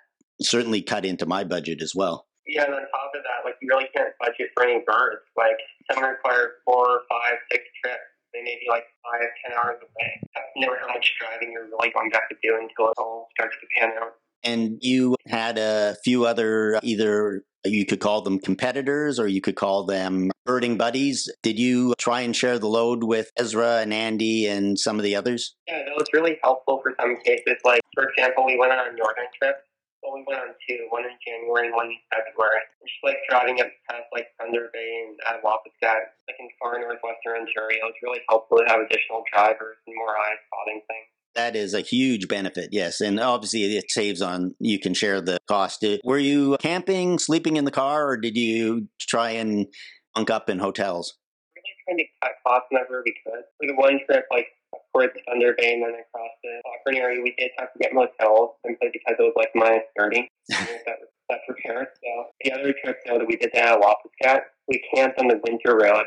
certainly 0.40 0.83
cut 0.83 1.04
into 1.04 1.26
my 1.26 1.45
budget 1.45 1.83
as 1.83 1.95
well. 1.95 2.26
Yeah, 2.47 2.64
and 2.64 2.75
on 2.75 2.80
top 2.80 3.12
of 3.14 3.23
that, 3.23 3.45
like 3.45 3.54
you 3.62 3.69
really 3.69 3.88
can't 3.95 4.12
budget 4.19 4.50
for 4.54 4.64
any 4.64 4.83
birds. 4.87 5.23
Like 5.37 5.59
some 5.90 6.02
require 6.02 6.59
four, 6.64 7.02
five, 7.09 7.38
six 7.52 7.64
trips. 7.83 7.99
They 8.33 8.42
may 8.42 8.59
be 8.62 8.66
like 8.69 8.85
five, 9.02 9.26
ten 9.45 9.59
hours 9.59 9.78
away. 9.83 10.11
That's 10.35 10.54
never 10.57 10.78
how 10.80 10.88
much 10.88 11.14
driving 11.19 11.52
you're 11.52 11.66
really 11.66 11.90
going 11.90 12.11
to 12.11 12.16
have 12.16 12.28
to 12.30 12.37
do 12.42 12.59
until 12.59 12.90
it 12.90 12.99
all 12.99 13.28
starts 13.38 13.57
to 13.61 13.66
pan 13.78 13.90
out. 14.00 14.14
And 14.42 14.78
you 14.80 15.16
had 15.26 15.59
a 15.59 15.97
few 16.04 16.25
other 16.25 16.78
either 16.82 17.44
you 17.64 17.85
could 17.85 18.00
call 18.00 18.23
them 18.23 18.38
competitors 18.38 19.18
or 19.18 19.28
you 19.28 19.40
could 19.40 19.56
call 19.56 19.85
them 19.85 20.30
birding 20.47 20.78
buddies. 20.78 21.28
Did 21.42 21.59
you 21.59 21.94
try 21.99 22.23
and 22.23 22.35
share 22.35 22.59
the 22.59 22.68
load 22.68 23.04
with 23.04 23.30
Ezra 23.37 23.80
and 23.80 23.92
Andy 23.92 24.47
and 24.47 24.78
some 24.78 24.97
of 24.97 25.02
the 25.04 25.16
others? 25.16 25.54
Yeah, 25.68 25.85
that 25.85 25.97
was 25.97 26.09
really 26.12 26.38
helpful 26.42 26.80
for 26.82 26.94
some 27.00 27.16
cases. 27.20 27.61
Like, 27.64 27.82
for 27.94 28.09
example, 28.09 28.47
we 28.47 28.59
went 28.59 28.73
on 28.73 28.78
a 28.78 28.97
northern 28.97 29.28
trip. 29.37 29.61
Well, 30.02 30.16
we 30.16 30.25
went 30.26 30.40
on 30.40 30.56
two, 30.64 30.88
one 30.88 31.04
in 31.04 31.12
January 31.20 31.68
and 31.68 31.76
one 31.76 31.92
in 31.92 32.00
February. 32.09 32.64
It's 32.80 32.88
just 32.88 33.04
like 33.04 33.20
driving 33.28 33.61
up 33.61 33.68
past 33.85 34.09
like 34.16 34.32
Thunder 34.40 34.73
Bay 34.73 35.04
and 35.04 35.20
Attawapiskat, 35.28 36.16
like 36.25 36.40
in 36.40 36.49
far 36.56 36.80
northwestern 36.80 37.44
Ontario. 37.44 37.92
It's 37.92 38.00
really 38.00 38.25
helpful 38.25 38.64
to 38.64 38.66
have 38.73 38.80
additional 38.80 39.20
drivers 39.28 39.76
and 39.85 39.92
more 39.92 40.16
eyes 40.16 40.40
spotting 40.49 40.80
things. 40.88 41.12
That 41.34 41.54
is 41.54 41.75
a 41.75 41.80
huge 41.80 42.26
benefit, 42.28 42.70
yes. 42.72 43.00
And 43.00 43.20
obviously 43.20 43.76
it 43.76 43.90
saves 43.90 44.20
on, 44.20 44.54
you 44.58 44.80
can 44.80 44.94
share 44.94 45.20
the 45.20 45.38
cost. 45.49 45.84
Were 46.04 46.18
you 46.18 46.56
camping, 46.60 47.18
sleeping 47.18 47.56
in 47.56 47.64
the 47.64 47.70
car, 47.70 48.08
or 48.08 48.16
did 48.16 48.37
you 48.37 48.88
try 49.00 49.30
and 49.30 49.66
bunk 50.14 50.30
up 50.30 50.50
in 50.50 50.58
hotels? 50.58 51.16
Really 51.54 51.75
trying 51.87 51.99
to 51.99 52.04
cut 52.22 52.32
costs 52.46 52.66
whenever 52.70 53.02
we 53.04 53.14
could. 53.25 53.42
For 53.58 53.66
the 53.68 53.75
one 53.75 54.00
trip, 54.06 54.25
like 54.30 54.49
towards 54.92 55.12
Thunder 55.28 55.54
Bay 55.56 55.75
and 55.75 55.82
then 55.82 55.90
across 55.90 56.30
the 56.42 56.60
Cochrane 56.64 57.00
area, 57.02 57.20
we 57.22 57.34
did 57.38 57.50
have 57.58 57.72
to 57.72 57.78
get 57.78 57.92
motels 57.94 58.50
simply 58.66 58.88
because 58.92 59.14
it 59.18 59.22
was 59.22 59.34
like 59.37 59.50
minus 59.54 59.84
30. 59.99 60.28
that 60.49 60.96
was 61.00 61.08
set 61.30 61.40
for 61.46 61.56
Paris. 61.64 61.88
So 62.02 62.25
the 62.42 62.52
other 62.52 62.75
trip 62.82 62.99
though 63.06 63.18
that 63.18 63.26
we 63.26 63.37
did 63.37 63.52
to 63.52 63.60
Wapiskat, 63.60 64.40
we 64.68 64.82
camped 64.94 65.18
on 65.20 65.28
the 65.28 65.40
winter 65.46 65.76
road 65.76 66.04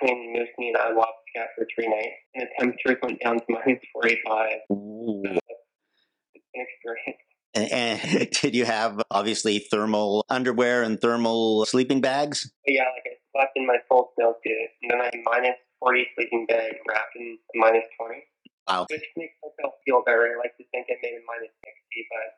between 0.00 0.34
Moosonee 0.34 0.72
and 0.74 0.96
Wapiskat 0.96 1.46
for 1.56 1.66
three 1.74 1.88
nights, 1.88 2.16
and 2.34 2.44
the 2.44 2.48
temperatures 2.58 2.96
went 3.02 3.20
down 3.22 3.38
to 3.38 3.44
minus 3.48 3.82
45. 3.92 4.50
Ooh. 4.72 5.22
It's 5.24 6.44
an 6.54 6.66
experience. 6.66 7.22
And, 7.54 7.72
and 7.72 8.30
did 8.42 8.54
you 8.54 8.64
have 8.64 9.02
obviously 9.10 9.58
thermal 9.58 10.24
underwear 10.28 10.82
and 10.82 11.00
thermal 11.00 11.64
sleeping 11.66 12.00
bags? 12.00 12.50
Yeah, 12.66 12.82
like 12.82 13.04
I 13.06 13.16
slept 13.32 13.52
in 13.56 13.66
my 13.66 13.78
full 13.88 14.12
snowsuit, 14.18 14.66
and 14.82 14.90
then 14.90 15.00
I 15.00 15.04
had 15.04 15.14
minus 15.24 15.56
40 15.80 16.06
sleeping 16.14 16.46
bag 16.46 16.72
wrapped 16.88 17.16
in 17.16 17.38
minus 17.54 17.84
20. 18.00 18.22
Wow. 18.68 18.86
Which 18.90 19.02
makes 19.16 19.34
myself 19.42 19.74
feel 19.84 20.02
better. 20.04 20.28
I 20.28 20.36
like 20.36 20.56
to 20.58 20.64
think 20.72 20.86
I 20.90 20.96
made 21.02 21.16
it 21.16 21.24
minus 21.26 21.52
60, 21.64 22.06
but 22.12 22.28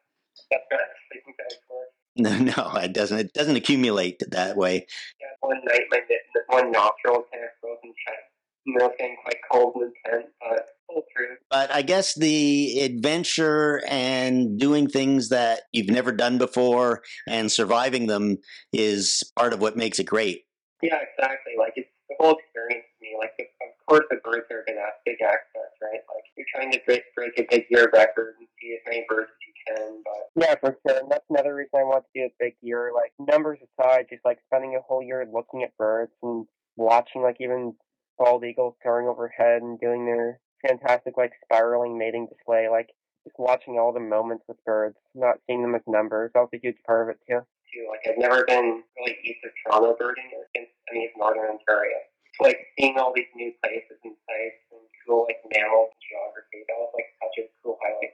that's 0.51 0.65
not 0.71 0.81
sleeping 1.11 1.35
bags 1.39 1.59
work. 1.69 1.89
No, 2.17 2.37
no, 2.37 2.77
it 2.77 2.93
doesn't. 2.93 3.19
It 3.19 3.33
doesn't 3.33 3.57
accumulate 3.57 4.21
that 4.33 4.57
way. 4.57 4.87
Yeah, 5.21 5.29
one 5.41 5.61
night 5.65 5.83
my 5.91 6.01
one 6.51 6.73
nostril 6.73 7.25
kind 7.33 7.45
of 7.45 7.51
frozen 7.61 7.95
shut. 8.05 8.15
You 8.73 8.79
know, 8.79 8.93
getting 8.99 9.17
quite 9.23 9.37
cold 9.51 9.75
and 9.77 9.93
intense, 10.05 10.33
but 10.41 10.67
all 10.89 11.05
true. 11.17 11.37
But 11.51 11.73
I 11.73 11.83
guess 11.83 12.15
the 12.15 12.81
adventure 12.81 13.83
and 13.89 14.59
doing 14.59 14.89
things 14.89 15.29
that 15.31 15.63
you've 15.73 15.91
never 15.91 16.13
done 16.13 16.39
before 16.39 17.03
and 17.29 17.51
surviving 17.51 18.07
them 18.07 18.39
is 18.73 19.23
part 19.37 19.53
of 19.53 19.61
what 19.61 19.77
makes 19.77 19.99
it 19.99 20.05
great. 20.05 20.45
Yeah, 20.83 20.99
exactly. 21.03 21.55
Like 21.59 21.73
it's 21.77 21.89
the 22.09 22.17
whole 22.19 22.37
experience 22.39 22.87
to 22.99 23.03
me. 23.03 23.17
Like, 23.19 23.33
of 23.39 23.47
of 23.69 23.87
course, 23.87 24.07
the 24.11 24.17
birds 24.23 24.47
are 24.51 24.65
gonna 24.67 24.81
have 24.81 25.03
big 25.05 25.21
access, 25.21 25.73
right? 25.83 26.01
Like 26.15 26.25
you're 26.37 26.47
trying 26.55 26.71
to 26.73 26.81
break 26.87 27.03
break 27.15 27.33
a 27.39 27.47
big 27.51 27.67
year 27.71 27.91
record 27.93 28.37
and 28.39 28.47
see 28.61 28.75
as 28.75 28.81
many 28.87 29.05
birds 29.09 29.31
as 29.31 29.41
you 29.47 29.75
can. 29.75 30.03
But 30.05 30.43
yeah, 30.43 30.55
for 30.61 30.79
sure. 30.87 31.01
And 31.01 31.11
that's 31.11 31.25
another 31.29 31.55
reason 31.57 31.71
I 31.75 31.83
want 31.83 32.05
to 32.05 32.21
do 32.21 32.27
a 32.27 32.33
big 32.39 32.55
year. 32.63 32.93
Like 32.95 33.13
numbers 33.19 33.59
aside, 33.59 34.07
just 34.09 34.25
like 34.25 34.39
spending 34.47 34.77
a 34.77 34.81
whole 34.81 35.03
year 35.03 35.27
looking 35.33 35.65
at 35.65 35.77
birds 35.77 36.13
and 36.23 36.47
watching 36.77 37.23
like 37.23 37.37
even 37.41 37.75
bald 38.21 38.45
eagles 38.45 38.77
soaring 38.85 39.09
overhead 39.09 39.63
and 39.63 39.81
doing 39.81 40.05
their 40.05 40.39
fantastic 40.61 41.17
like 41.17 41.33
spiraling 41.43 41.97
mating 41.97 42.29
display. 42.29 42.69
Like 42.69 42.93
just 43.25 43.37
watching 43.41 43.81
all 43.81 43.93
the 43.93 44.01
moments 44.01 44.45
with 44.47 44.63
birds, 44.65 44.97
not 45.15 45.41
seeing 45.47 45.63
them 45.63 45.75
as 45.75 45.81
numbers. 45.89 46.31
That 46.35 46.41
was 46.41 46.53
a 46.55 46.61
huge 46.61 46.77
part 46.87 47.09
of 47.09 47.17
it 47.17 47.19
too. 47.25 47.41
Too. 47.73 47.87
Like 47.89 48.05
I've 48.05 48.21
never 48.21 48.45
been 48.45 48.85
really 49.01 49.17
east 49.25 49.41
of 49.43 49.51
Toronto 49.65 49.97
birding 49.99 50.29
in 50.55 50.67
any 50.93 51.07
of 51.09 51.13
Northern 51.17 51.57
Ontario. 51.57 51.97
So, 52.37 52.45
like 52.45 52.61
seeing 52.79 52.99
all 53.01 53.13
these 53.17 53.31
new 53.35 53.53
places 53.65 53.97
and 54.05 54.15
sites 54.29 54.61
and 54.71 54.85
cool 55.07 55.25
like 55.25 55.41
mammals 55.49 55.89
and 55.97 56.03
geography. 56.05 56.61
That 56.69 56.77
was 56.77 56.93
like 56.93 57.09
such 57.25 57.37
a 57.41 57.45
cool 57.65 57.81
highlight. 57.81 58.10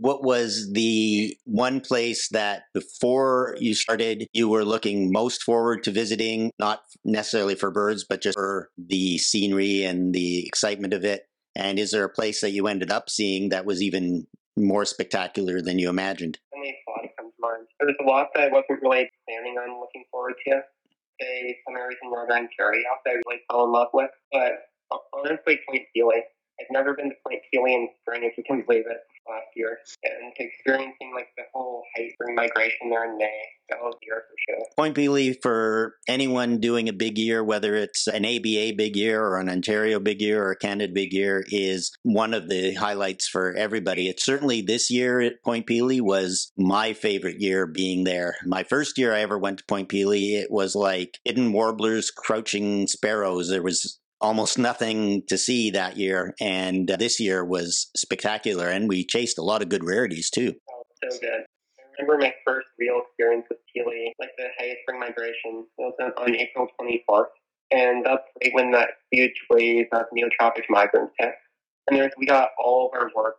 What 0.00 0.24
was 0.24 0.72
the 0.72 1.36
one 1.44 1.82
place 1.82 2.28
that 2.30 2.62
before 2.72 3.54
you 3.60 3.74
started 3.74 4.26
you 4.32 4.48
were 4.48 4.64
looking 4.64 5.12
most 5.12 5.42
forward 5.42 5.84
to 5.84 5.90
visiting, 5.90 6.52
not 6.58 6.80
necessarily 7.04 7.54
for 7.54 7.70
birds, 7.70 8.06
but 8.08 8.22
just 8.22 8.34
for 8.34 8.70
the 8.78 9.18
scenery 9.18 9.84
and 9.84 10.14
the 10.14 10.46
excitement 10.46 10.94
of 10.94 11.04
it? 11.04 11.28
And 11.54 11.78
is 11.78 11.90
there 11.90 12.04
a 12.04 12.08
place 12.08 12.40
that 12.40 12.52
you 12.52 12.66
ended 12.66 12.90
up 12.90 13.10
seeing 13.10 13.50
that 13.50 13.66
was 13.66 13.82
even 13.82 14.26
more 14.56 14.86
spectacular 14.86 15.60
than 15.60 15.78
you 15.78 15.90
imagined? 15.90 16.38
Only 16.56 16.78
thought 16.86 17.04
comes 17.18 17.34
to 17.34 17.40
mind. 17.42 17.66
There 17.78 17.88
was 17.88 17.96
a 18.00 18.08
lot 18.08 18.28
that 18.34 18.44
I 18.44 18.48
wasn't 18.48 18.80
really 18.80 19.10
planning 19.28 19.58
on 19.58 19.80
looking 19.80 20.04
forward 20.10 20.34
to. 20.46 20.62
Say 21.20 21.58
some 21.68 21.76
areas 21.76 21.98
in 22.02 22.08
Northern 22.08 22.48
Ontario 22.48 22.84
that 23.04 23.10
I 23.10 23.20
really 23.26 23.42
fell 23.50 23.64
in 23.64 23.72
love 23.72 23.88
with. 23.92 24.10
But 24.32 24.52
uh, 24.90 24.96
honestly, 25.12 25.60
Point 25.68 25.82
Pelee. 25.94 26.22
I've 26.58 26.66
never 26.70 26.94
been 26.94 27.10
to 27.10 27.16
Point 27.26 27.42
Pelee 27.52 27.74
in 27.74 27.88
spring, 28.00 28.22
if 28.24 28.38
you 28.38 28.44
can 28.44 28.62
believe 28.66 28.84
it, 28.86 28.98
last 29.28 29.48
year. 29.56 29.78
And 30.04 30.32
experiencing 30.38 31.12
like 31.14 31.28
the 31.36 31.44
whole 31.52 31.82
spring 32.12 32.34
migration 32.34 32.90
there 32.90 33.10
in 33.10 33.18
May, 33.18 33.42
that 33.70 33.78
was 33.80 33.94
the 34.00 34.06
year 34.06 34.22
for 34.28 34.56
sure. 34.56 34.66
Point 34.76 34.96
Pelee 34.96 35.36
for 35.42 35.94
anyone 36.08 36.60
doing 36.60 36.88
a 36.88 36.92
big 36.92 37.18
year, 37.18 37.42
whether 37.44 37.74
it's 37.74 38.06
an 38.06 38.24
ABA 38.24 38.74
big 38.76 38.96
year 38.96 39.22
or 39.22 39.38
an 39.38 39.48
Ontario 39.48 40.00
big 40.00 40.20
year 40.20 40.42
or 40.42 40.52
a 40.52 40.56
Canada 40.56 40.92
big 40.92 41.12
year, 41.12 41.44
is 41.48 41.92
one 42.02 42.34
of 42.34 42.48
the 42.48 42.74
highlights 42.74 43.28
for 43.28 43.54
everybody. 43.54 44.08
It's 44.08 44.24
certainly 44.24 44.62
this 44.62 44.90
year 44.90 45.20
at 45.20 45.42
Point 45.44 45.66
Pelee 45.66 46.00
was 46.00 46.52
my 46.56 46.92
favorite 46.92 47.40
year 47.40 47.66
being 47.66 48.04
there. 48.04 48.36
My 48.44 48.64
first 48.64 48.98
year 48.98 49.14
I 49.14 49.20
ever 49.20 49.38
went 49.38 49.58
to 49.58 49.64
Point 49.68 49.88
Pelee, 49.88 50.40
it 50.40 50.50
was 50.50 50.74
like 50.74 51.18
hidden 51.24 51.52
warblers, 51.52 52.10
crouching 52.10 52.86
sparrows. 52.86 53.48
There 53.48 53.62
was 53.62 54.00
almost 54.20 54.58
nothing 54.58 55.22
to 55.28 55.38
see 55.38 55.70
that 55.70 55.96
year, 55.96 56.34
and 56.40 56.90
uh, 56.90 56.96
this 56.96 57.18
year 57.20 57.44
was 57.44 57.90
spectacular. 57.96 58.68
And 58.68 58.88
we 58.88 59.04
chased 59.04 59.38
a 59.38 59.42
lot 59.42 59.62
of 59.62 59.68
good 59.68 59.84
rarities 59.84 60.30
too. 60.30 60.54
Oh, 60.70 60.82
so 61.10 61.18
good. 61.20 61.44
I 61.78 62.02
remember 62.02 62.24
my 62.24 62.34
first 62.46 62.68
real 62.78 63.02
experience 63.04 63.46
with 63.50 63.58
Pelee, 63.74 64.12
like 64.18 64.30
the 64.38 64.48
highest 64.58 64.78
spring 64.82 65.00
migration. 65.00 65.66
It 65.78 65.82
was 65.82 66.12
on, 66.16 66.34
April 66.34 66.68
24th. 66.80 67.32
And 67.72 68.04
that's 68.04 68.24
right 68.42 68.54
when 68.54 68.72
that 68.72 68.88
huge 69.10 69.34
wave 69.50 69.86
of 69.92 70.06
neotropic 70.16 70.64
migrants 70.68 71.14
hit. 71.18 71.34
And 71.88 71.98
there's, 71.98 72.12
we 72.18 72.26
got 72.26 72.50
all 72.58 72.90
of 72.90 73.00
our 73.00 73.10
work 73.14 73.36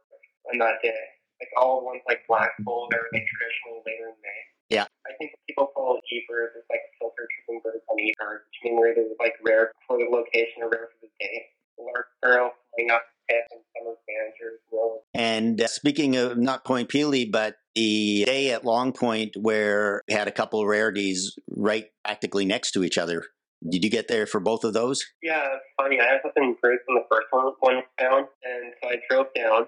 on 0.51 0.59
that 0.59 0.75
day. 0.83 0.93
Like 1.41 1.49
all 1.57 1.83
ones 1.83 2.01
like 2.07 2.21
black 2.27 2.51
they're 2.59 3.09
like 3.13 3.25
traditional 3.25 3.81
later 3.85 4.09
in 4.09 4.15
May. 4.21 4.41
Yeah. 4.71 4.85
I 5.05 5.11
think 5.19 5.31
people 5.47 5.67
call 5.75 5.99
e-birds 6.09 6.53
as 6.55 6.63
like 6.69 6.79
a 6.79 6.91
filter 6.97 7.27
tripping 7.27 7.61
birds 7.61 7.83
on 7.91 7.99
e-birds, 7.99 8.43
which 8.47 8.59
mean 8.63 8.79
where 8.79 8.95
they're 8.95 9.03
like 9.19 9.35
rare 9.45 9.71
for 9.85 9.97
the 9.97 10.05
location 10.09 10.63
or 10.63 10.69
rare 10.69 10.87
for 10.95 11.07
the 11.07 11.11
day. 11.19 11.43
The 11.77 11.83
lark 11.83 12.07
sparrow 12.17 12.51
flying 12.73 12.89
up 12.89 13.03
tip 13.29 13.43
and 13.51 13.61
summer 13.75 13.95
banjers, 14.07 14.59
will 14.71 15.01
And 15.13 15.59
uh, 15.59 15.67
speaking 15.67 16.15
of 16.15 16.37
not 16.37 16.63
Point 16.63 16.87
Pelee, 16.89 17.29
but 17.29 17.55
the 17.75 18.23
day 18.25 18.51
at 18.51 18.63
Long 18.63 18.93
Point 18.93 19.35
where 19.35 20.01
we 20.07 20.13
had 20.13 20.29
a 20.29 20.31
couple 20.31 20.61
of 20.61 20.67
rarities 20.67 21.35
right 21.49 21.87
practically 22.05 22.45
next 22.45 22.71
to 22.71 22.85
each 22.85 22.97
other. 22.97 23.25
Did 23.67 23.83
you 23.83 23.91
get 23.91 24.07
there 24.07 24.25
for 24.25 24.39
both 24.39 24.63
of 24.63 24.73
those? 24.73 25.05
Yeah, 25.21 25.43
it's 25.53 25.65
funny. 25.77 25.99
I 25.99 26.05
had 26.05 26.21
something 26.23 26.55
bruised 26.61 26.81
on 26.89 26.95
the 26.95 27.05
first 27.11 27.27
one 27.29 27.53
when 27.59 27.77
it's 27.77 27.87
found, 27.99 28.25
and 28.43 28.73
so 28.81 28.89
I 28.89 28.95
drove 29.07 29.27
down. 29.35 29.67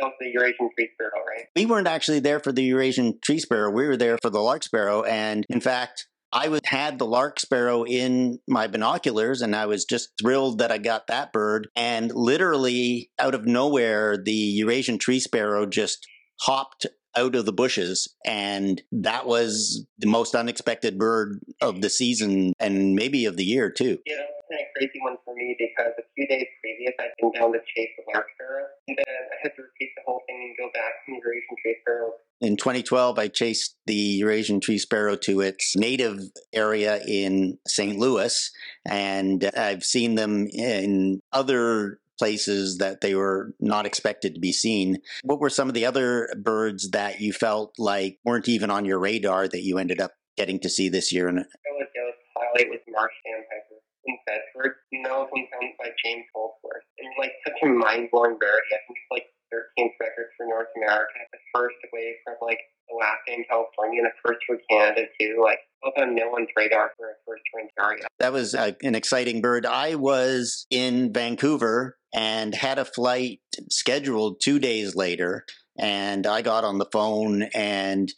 That 0.00 0.12
the 0.20 0.30
Eurasian 0.32 0.70
tree 0.74 0.88
sparrow, 0.94 1.24
right? 1.26 1.46
We 1.56 1.66
weren't 1.66 1.88
actually 1.88 2.20
there 2.20 2.40
for 2.40 2.52
the 2.52 2.62
Eurasian 2.62 3.18
tree 3.22 3.38
sparrow. 3.38 3.70
We 3.70 3.86
were 3.86 3.96
there 3.96 4.18
for 4.22 4.30
the 4.30 4.40
lark 4.40 4.62
sparrow. 4.62 5.02
And 5.02 5.44
in 5.48 5.60
fact, 5.60 6.06
I 6.32 6.48
was, 6.48 6.60
had 6.64 6.98
the 6.98 7.06
lark 7.06 7.40
sparrow 7.40 7.84
in 7.84 8.38
my 8.46 8.66
binoculars 8.66 9.40
and 9.40 9.56
I 9.56 9.66
was 9.66 9.84
just 9.84 10.10
thrilled 10.20 10.58
that 10.58 10.70
I 10.70 10.78
got 10.78 11.06
that 11.06 11.32
bird. 11.32 11.68
And 11.74 12.12
literally 12.14 13.10
out 13.18 13.34
of 13.34 13.46
nowhere, 13.46 14.16
the 14.16 14.32
Eurasian 14.32 14.98
tree 14.98 15.20
sparrow 15.20 15.64
just 15.66 16.06
hopped 16.40 16.86
out 17.16 17.34
of 17.34 17.46
the 17.46 17.52
bushes. 17.52 18.14
And 18.24 18.82
that 18.92 19.26
was 19.26 19.86
the 19.98 20.06
most 20.06 20.34
unexpected 20.34 20.98
bird 20.98 21.40
of 21.60 21.80
the 21.80 21.90
season 21.90 22.52
and 22.60 22.94
maybe 22.94 23.24
of 23.24 23.36
the 23.36 23.44
year, 23.44 23.70
too. 23.70 23.98
Yeah, 24.06 24.20
it 24.20 24.28
was 24.36 24.44
kind 24.50 24.60
of 24.60 24.66
a 24.68 24.78
crazy 24.78 25.00
one 25.02 25.16
for 25.24 25.34
me 25.34 25.56
because 25.58 25.92
a 25.98 26.06
few 26.14 26.28
days 26.28 26.46
previous 26.60 26.94
I'd 27.00 27.10
been 27.18 27.32
down 27.32 27.52
to 27.52 27.60
chase 27.74 27.90
the 27.96 28.04
lark 28.12 28.26
sparrow, 28.36 28.66
and 28.86 28.96
then 28.98 29.06
I 29.08 29.36
had 29.42 29.52
to 29.56 29.62
repeat 29.62 29.90
the 29.96 30.02
whole 30.06 30.22
thing 30.28 30.54
and 30.58 30.70
the 31.08 31.20
Eurasian 31.24 31.56
tree 31.62 31.76
sparrow. 31.82 32.12
In 32.40 32.56
2012, 32.56 33.18
I 33.18 33.28
chased 33.28 33.76
the 33.86 33.94
Eurasian 33.94 34.60
tree 34.60 34.78
sparrow 34.78 35.16
to 35.16 35.40
its 35.40 35.74
native 35.76 36.20
area 36.52 37.00
in 37.04 37.58
St. 37.66 37.98
Louis, 37.98 38.50
and 38.88 39.50
I've 39.56 39.82
seen 39.82 40.14
them 40.14 40.46
in 40.46 41.20
other 41.32 41.98
places 42.18 42.78
that 42.78 43.00
they 43.00 43.14
were 43.14 43.54
not 43.60 43.86
expected 43.86 44.34
to 44.34 44.40
be 44.40 44.52
seen. 44.52 44.98
What 45.22 45.40
were 45.40 45.50
some 45.50 45.68
of 45.68 45.74
the 45.74 45.86
other 45.86 46.28
birds 46.36 46.90
that 46.90 47.20
you 47.20 47.32
felt 47.32 47.74
like 47.78 48.18
weren't 48.24 48.48
even 48.48 48.70
on 48.70 48.84
your 48.84 48.98
radar 48.98 49.48
that 49.48 49.62
you 49.62 49.78
ended 49.78 50.00
up 50.00 50.12
getting 50.36 50.60
to 50.60 50.68
see 50.68 50.88
this 50.88 51.12
year? 51.12 51.28
And 51.28 51.40
I 51.40 51.44
would 51.76 51.86
go 51.94 52.10
highlight 52.36 52.70
with 52.70 52.80
Marsh 52.88 53.14
Sandpiper 53.24 53.82
in 54.06 54.18
Bedford. 54.26 54.74
Was 54.92 55.28
one 55.30 55.46
found 55.50 55.72
by 55.78 55.90
James 56.04 56.26
Holdsworth. 56.34 56.82
And 56.98 57.08
like 57.18 57.32
such 57.46 57.56
a 57.62 57.66
mind 57.66 58.10
blowing 58.10 58.36
rarity. 58.40 58.70
I 58.74 58.82
think 58.86 58.98
it's 58.98 59.10
like 59.10 59.26
13th 59.52 59.94
record 60.00 60.28
for 60.36 60.46
North 60.46 60.68
America. 60.76 61.18
The 61.32 61.38
first 61.54 61.76
away 61.92 62.16
from 62.24 62.36
like 62.42 62.58
Alaska 62.92 63.32
and 63.34 63.44
California, 63.48 64.02
and 64.02 64.10
the 64.10 64.28
first 64.28 64.40
for 64.46 64.56
Canada 64.70 65.06
too. 65.20 65.40
Like 65.42 65.58
both 65.82 65.94
on 65.98 66.14
no 66.14 66.28
one's 66.30 66.48
radar 66.56 66.90
for 66.96 67.10
a 67.10 67.14
first 67.26 67.42
to 67.54 67.82
Ontario. 67.82 68.04
that 68.18 68.32
was 68.32 68.54
uh, 68.54 68.72
an 68.82 68.94
exciting 68.94 69.40
bird. 69.40 69.66
I 69.66 69.94
was 69.94 70.66
in 70.70 71.12
Vancouver 71.12 71.96
and 72.14 72.54
had 72.54 72.78
a 72.78 72.84
flight 72.84 73.40
scheduled 73.70 74.40
two 74.42 74.58
days 74.58 74.94
later, 74.94 75.44
and 75.78 76.26
I 76.26 76.42
got 76.42 76.64
on 76.64 76.78
the 76.78 76.88
phone 76.90 77.42
and 77.54 78.12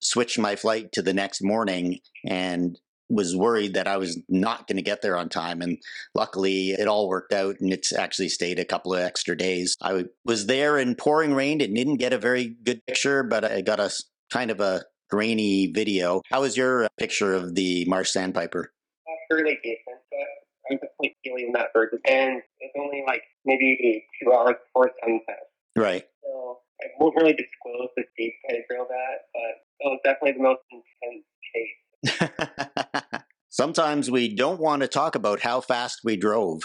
switched 0.00 0.38
my 0.38 0.56
flight 0.56 0.92
to 0.92 1.02
the 1.02 1.14
next 1.14 1.42
morning 1.42 2.00
and 2.28 2.78
was 3.14 3.36
worried 3.36 3.74
that 3.74 3.86
I 3.86 3.96
was 3.96 4.20
not 4.28 4.66
going 4.66 4.76
to 4.76 4.82
get 4.82 5.02
there 5.02 5.16
on 5.16 5.28
time. 5.28 5.62
And 5.62 5.78
luckily, 6.14 6.70
it 6.70 6.88
all 6.88 7.08
worked 7.08 7.32
out 7.32 7.56
and 7.60 7.72
it's 7.72 7.92
actually 7.92 8.28
stayed 8.28 8.58
a 8.58 8.64
couple 8.64 8.94
of 8.94 9.00
extra 9.00 9.36
days. 9.36 9.76
I 9.80 10.04
was 10.24 10.46
there 10.46 10.78
in 10.78 10.94
pouring 10.94 11.34
rain. 11.34 11.60
It 11.60 11.72
didn't 11.72 11.96
get 11.96 12.12
a 12.12 12.18
very 12.18 12.56
good 12.62 12.84
picture, 12.86 13.22
but 13.22 13.44
I 13.44 13.60
got 13.60 13.80
a 13.80 13.90
kind 14.32 14.50
of 14.50 14.60
a 14.60 14.84
grainy 15.10 15.68
video. 15.68 16.22
How 16.30 16.40
was 16.40 16.56
your 16.56 16.84
uh, 16.84 16.88
picture 16.98 17.34
of 17.34 17.54
the 17.54 17.84
marsh 17.86 18.10
sandpiper? 18.10 18.72
Really 19.30 19.58
decent. 19.62 19.98
But 20.10 20.18
I 20.18 20.74
was 20.74 20.80
definitely 20.80 21.16
feeling 21.24 21.52
that 21.54 21.72
burden. 21.72 21.98
And 22.04 22.42
it 22.60 22.70
was 22.74 22.84
only 22.84 23.04
like 23.06 23.22
maybe 23.44 24.04
two 24.22 24.32
hours 24.32 24.56
before 24.66 24.90
sunset. 25.02 25.50
Right. 25.76 26.04
So 26.22 26.58
I 26.82 26.86
won't 26.98 27.16
really 27.16 27.34
disclose 27.34 27.90
the 27.96 28.04
dates 28.18 28.36
I 28.48 28.62
drove 28.68 28.88
at, 28.90 29.18
but 29.32 29.54
it 29.80 29.88
was 29.90 30.00
definitely 30.04 30.32
the 30.32 30.42
most 30.42 30.60
intense 30.70 31.24
chase. 31.54 31.83
Sometimes 33.50 34.10
we 34.10 34.34
don't 34.34 34.60
want 34.60 34.82
to 34.82 34.88
talk 34.88 35.14
about 35.14 35.40
how 35.40 35.60
fast 35.60 36.00
we 36.02 36.16
drove. 36.16 36.62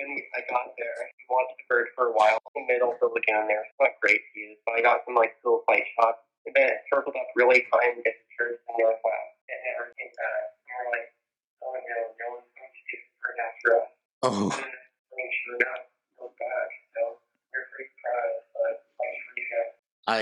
When 0.00 0.16
I 0.32 0.40
got 0.48 0.72
there, 0.80 0.96
I 0.96 1.08
watched 1.28 1.60
the 1.60 1.66
bird 1.68 1.86
for 1.94 2.08
a 2.08 2.14
while 2.16 2.40
in 2.56 2.64
the 2.64 2.72
middle 2.72 2.96
of 2.96 2.98
the 3.00 3.12
lagoon 3.12 3.44
there. 3.44 3.60
It's 3.60 3.76
not 3.76 3.92
great 4.00 4.24
views, 4.32 4.56
but 4.64 4.80
I 4.80 4.80
got 4.80 5.04
some 5.04 5.14
like 5.14 5.36
cool 5.44 5.60
flight 5.68 5.84
shots. 6.00 6.24
And 6.48 6.56
then 6.56 6.72
it 6.72 6.80
circled 6.88 7.12
up 7.12 7.28
really 7.36 7.68
high 7.68 7.92
and 7.92 8.00
disappeared 8.00 8.56
to 8.56 8.64
the 8.64 8.74
northwest. 8.80 9.30
And 9.52 9.58
never 9.68 9.92
came 9.92 10.12
back. 10.16 10.44
And 10.64 10.72
we're 10.80 10.90
like, 10.96 11.08
oh 11.60 11.76
no, 11.76 11.98
no 12.08 12.26
one's 12.40 12.48
going 12.56 12.72
to 12.72 12.80
do 12.80 12.96
this 12.96 13.04
for 13.20 13.30
after 13.36 13.68
us. 13.76 13.90
Oh, 14.24 14.48
And 14.48 15.16
then 15.20 15.30
sure 15.44 15.56
enough, 15.60 15.84
oh, 16.16 16.32
goes 16.32 16.34
back. 16.40 16.68
So 16.96 17.00
we're 17.52 17.68
pretty 17.68 17.92
proud, 18.00 18.32
but 18.56 18.74
for 18.96 19.34
you 19.36 19.46
guys. 19.52 19.72
I 20.08 20.20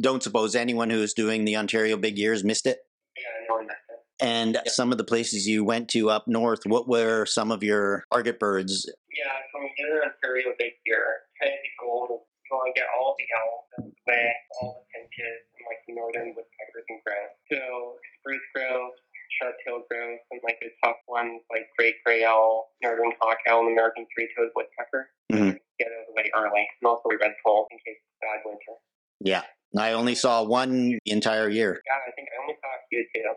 don't 0.00 0.24
suppose 0.24 0.56
anyone 0.56 0.88
who's 0.88 1.12
doing 1.12 1.44
the 1.44 1.60
Ontario 1.60 2.00
Big 2.00 2.16
Years 2.16 2.40
missed 2.40 2.64
it. 2.64 2.80
Yeah, 3.22 3.46
no 3.48 3.54
one 3.62 3.66
missed 3.66 3.86
it. 3.88 4.00
And 4.20 4.60
some 4.66 4.90
of 4.90 4.98
the 4.98 5.04
places 5.06 5.46
you 5.46 5.64
went 5.64 5.88
to 5.90 6.10
up 6.10 6.26
north, 6.26 6.66
what 6.66 6.88
were 6.88 7.24
some 7.26 7.50
of 7.50 7.62
your 7.62 8.04
target 8.12 8.38
birds? 8.38 8.86
Yeah, 9.14 9.30
so 9.50 9.58
when 9.58 9.70
we 9.70 9.74
get 9.78 9.86
an 9.90 10.10
Ontario 10.10 10.54
big 10.58 10.74
year, 10.86 11.22
kind 11.40 11.54
of 11.54 11.58
the 11.62 11.72
goal 11.78 12.06
is 12.10 12.22
you 12.50 12.50
want 12.54 12.74
to 12.74 12.80
get 12.80 12.88
all 12.98 13.14
the 13.18 13.26
owls 13.38 13.66
way, 14.06 14.34
all 14.60 14.82
the 14.82 14.86
finches, 14.92 15.40
and 15.58 15.64
like 15.66 15.80
the 15.86 15.94
northern 15.94 16.34
woodpeckers 16.34 16.86
and 16.90 17.00
grouse. 17.06 17.34
So 17.50 17.96
spruce 18.20 18.46
grouse, 18.54 18.98
sharp-tailed 19.40 19.88
grouse, 19.90 20.22
and 20.30 20.40
like 20.44 20.58
the 20.60 20.70
tough 20.84 21.00
ones 21.08 21.40
like 21.50 21.66
great 21.78 21.96
gray 22.04 22.24
owl, 22.24 22.70
northern 22.82 23.12
hawk 23.20 23.38
owl, 23.48 23.66
and 23.66 23.72
American 23.72 24.06
three-toed 24.14 24.50
woodpecker. 24.54 25.10
Mhm. 25.32 25.58
Get 25.78 25.88
out 25.88 26.04
of 26.04 26.06
the 26.10 26.14
way 26.14 26.30
early, 26.36 26.68
and 26.68 26.84
also 26.86 27.08
red 27.18 27.34
full 27.42 27.66
in 27.70 27.78
case 27.78 27.98
it's 27.98 28.20
bad 28.20 28.42
winter. 28.44 28.76
Yeah, 29.24 29.42
I 29.76 29.92
only 29.92 30.14
saw 30.14 30.42
one 30.44 30.98
entire 31.06 31.48
year. 31.48 31.80
Yeah, 31.86 32.00
I 32.06 32.12
think 32.12 32.28
I 32.28 32.42
only 32.42 32.56
saw 32.60 32.68
a 32.68 32.82
few 32.90 33.04
too. 33.14 33.32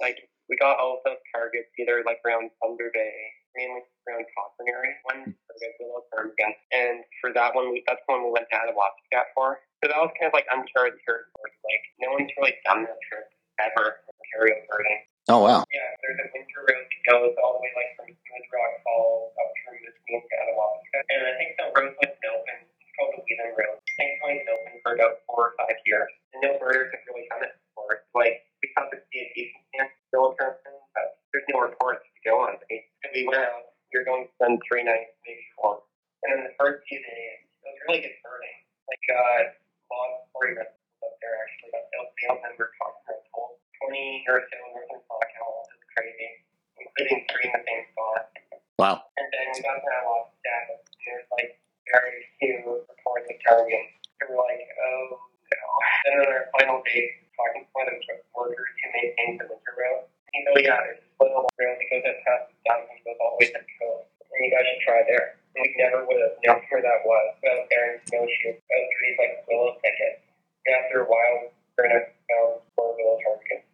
Like 0.00 0.16
we 0.48 0.56
got 0.56 0.78
all 0.78 0.98
of 0.98 1.02
those 1.04 1.22
targets 1.34 1.70
either 1.78 2.02
like 2.06 2.18
around 2.26 2.50
Thunder 2.62 2.90
Bay, 2.94 3.14
mainly 3.54 3.82
around 4.06 4.24
Cochrane 4.34 4.70
area. 4.70 4.94
One 5.04 5.34
for 5.46 5.54
the 5.58 5.68
Willow 5.82 6.06
Ptarmigan, 6.14 6.54
and 6.72 7.02
for 7.20 7.34
that 7.34 7.54
one, 7.54 7.74
we, 7.74 7.82
that's 7.86 8.00
the 8.06 8.14
one 8.14 8.24
we 8.24 8.30
went 8.30 8.46
to 8.50 8.56
Attawapiskat 8.58 9.34
for. 9.34 9.58
So 9.82 9.90
that 9.90 9.98
was 9.98 10.14
kind 10.18 10.30
of 10.30 10.34
like 10.34 10.46
uncharted 10.50 10.98
territory. 11.02 11.52
Like 11.66 11.84
no 11.98 12.14
one's 12.14 12.30
really 12.38 12.54
done 12.62 12.86
that 12.86 13.00
trip 13.10 13.26
ever. 13.58 14.02
In 14.06 14.14
Ontario 14.14 14.62
birding. 14.70 15.00
Oh, 15.28 15.46
wow. 15.46 15.62
Yeah, 15.70 15.90
there's 16.02 16.18
a 16.22 16.28
winter 16.34 16.62
road 16.64 16.86
that 16.86 17.02
goes 17.06 17.34
all 17.38 17.54
the 17.54 17.62
way 17.62 17.70
like 17.76 17.90
from 17.94 18.08
Smooth 18.10 18.48
Rock 18.50 18.74
Falls 18.82 19.30
up 19.36 19.50
through 19.62 19.78
the 19.86 19.92
Queen 20.06 20.22
to 20.22 20.34
Attawapiskat, 20.42 21.04
and 21.06 21.20
I 21.22 21.32
think 21.38 21.50
the 21.54 21.66
road 21.70 21.92
was 21.98 22.14
open. 22.18 22.58
Called 23.00 23.16
the 23.16 23.24
Wheeling. 23.24 23.56
I 23.56 23.72
think 23.96 24.12
it's 24.12 24.20
been 24.20 24.44
open 24.44 24.76
for 24.84 24.92
about 24.92 25.24
four 25.24 25.40
or 25.48 25.52
five 25.56 25.72
years, 25.88 26.12
and 26.36 26.44
no 26.44 26.60
birders 26.60 26.92
have 26.92 27.00
really 27.08 27.24
done 27.32 27.48
it 27.48 27.56
before. 27.56 27.96
It's 27.96 28.12
like 28.12 28.44
we 28.60 28.68
thought 28.76 28.92
there'd 28.92 29.08
be 29.08 29.24
a 29.24 29.28
decent 29.32 29.64
chance 29.72 29.88
to 29.88 30.04
go 30.12 30.36
Carson, 30.36 30.76
but 30.92 31.16
there's 31.32 31.48
no 31.48 31.64
reports 31.64 32.04
to 32.04 32.20
go 32.28 32.44
on. 32.44 32.60
And 32.60 33.10
we 33.16 33.24
went 33.24 33.40
out. 33.40 33.72
We 33.88 34.04
were 34.04 34.04
going 34.04 34.28
to 34.28 34.32
spend 34.36 34.60
three 34.68 34.84
nights, 34.84 35.16
maybe 35.24 35.40
four, 35.56 35.80
and 36.20 36.28
then 36.28 36.40
the 36.44 36.52
first 36.60 36.84
few 36.84 37.00
days 37.00 37.40
it 37.40 37.64
was 37.64 37.80
really 37.88 38.04
good 38.04 38.20
birding. 38.20 38.58
Like 38.84 39.06
uh, 39.16 39.56
long 39.88 40.20
minutes 40.52 40.76
up 41.00 41.16
there 41.24 41.36
actually. 41.40 41.72
That 41.72 41.88
sales 41.88 42.12
sales 42.20 42.40
and 42.44 42.54
we're 42.60 42.68
talking 42.76 43.00
about 43.00 43.24
total 43.32 43.56
twenty 43.80 44.28
or 44.28 44.44
so 44.44 44.56
northern 44.76 45.00
black 45.08 45.32
owls. 45.40 45.72
It's 45.72 45.88
crazy, 45.96 46.30
including 46.76 47.24
three 47.32 47.48
in 47.48 47.52
the 47.56 47.64
same 47.64 47.84
spot. 47.96 48.28
Wow. 48.76 49.08
And 49.16 49.26
then 49.32 49.46
we 49.56 49.60
got 49.64 49.80
to 49.80 49.88
a 49.88 50.04
lot 50.04 50.28
of 50.28 50.36
status. 50.40 50.80
And 50.84 51.00
there's 51.04 51.28
like 51.36 51.60
very 51.90 52.24
few 52.40 52.86
reports 52.88 53.28
of 53.28 53.36
targeting. 53.44 53.92
And 54.22 54.32
we're 54.32 54.40
like, 54.40 54.64
oh 54.64 55.20
no. 55.20 55.60
Then 56.06 56.14
on 56.24 56.28
our 56.32 56.48
final 56.56 56.80
day, 56.86 57.28
talking 57.36 57.66
to 57.66 57.70
one 57.76 57.88
of 57.90 57.98
the 58.00 58.24
workers 58.32 58.72
who 58.80 58.86
maintains 58.94 59.36
the 59.42 59.46
winter 59.50 59.74
road. 59.76 60.08
You 60.32 60.46
know, 60.46 60.54
yeah, 60.62 60.78
there's 60.80 61.02
this 61.02 61.12
little 61.18 61.44
road 61.58 61.76
that 61.76 61.88
goes 61.90 62.06
up 62.06 62.16
past 62.24 62.42
the 62.48 62.56
dump 62.64 62.86
and 62.88 63.00
goes 63.04 63.18
all 63.20 63.36
the 63.36 63.44
way 63.44 63.48
to 63.52 63.58
the 63.58 63.66
coast. 63.76 64.08
And 64.30 64.40
you 64.46 64.50
guys 64.54 64.64
should 64.64 64.82
try 64.86 65.02
there. 65.04 65.36
And 65.58 65.66
we 65.66 65.74
never 65.76 66.06
would 66.06 66.20
have 66.22 66.38
known 66.46 66.62
where 66.70 66.80
that 66.80 67.02
was. 67.02 67.26
Without 67.42 67.66
there 67.68 67.86
in 67.92 68.00
snowshoe. 68.06 68.54
Out 68.56 68.86
trees 68.96 69.16
like 69.18 69.44
willow 69.50 69.74
thicket. 69.82 70.22
And 70.64 70.72
after 70.78 71.02
a 71.02 71.08
while, 71.10 71.50
we're 71.74 71.90
gonna 71.90 72.06
found 72.30 72.62
four 72.78 72.94
willow 72.94 73.18
targets. 73.26 73.66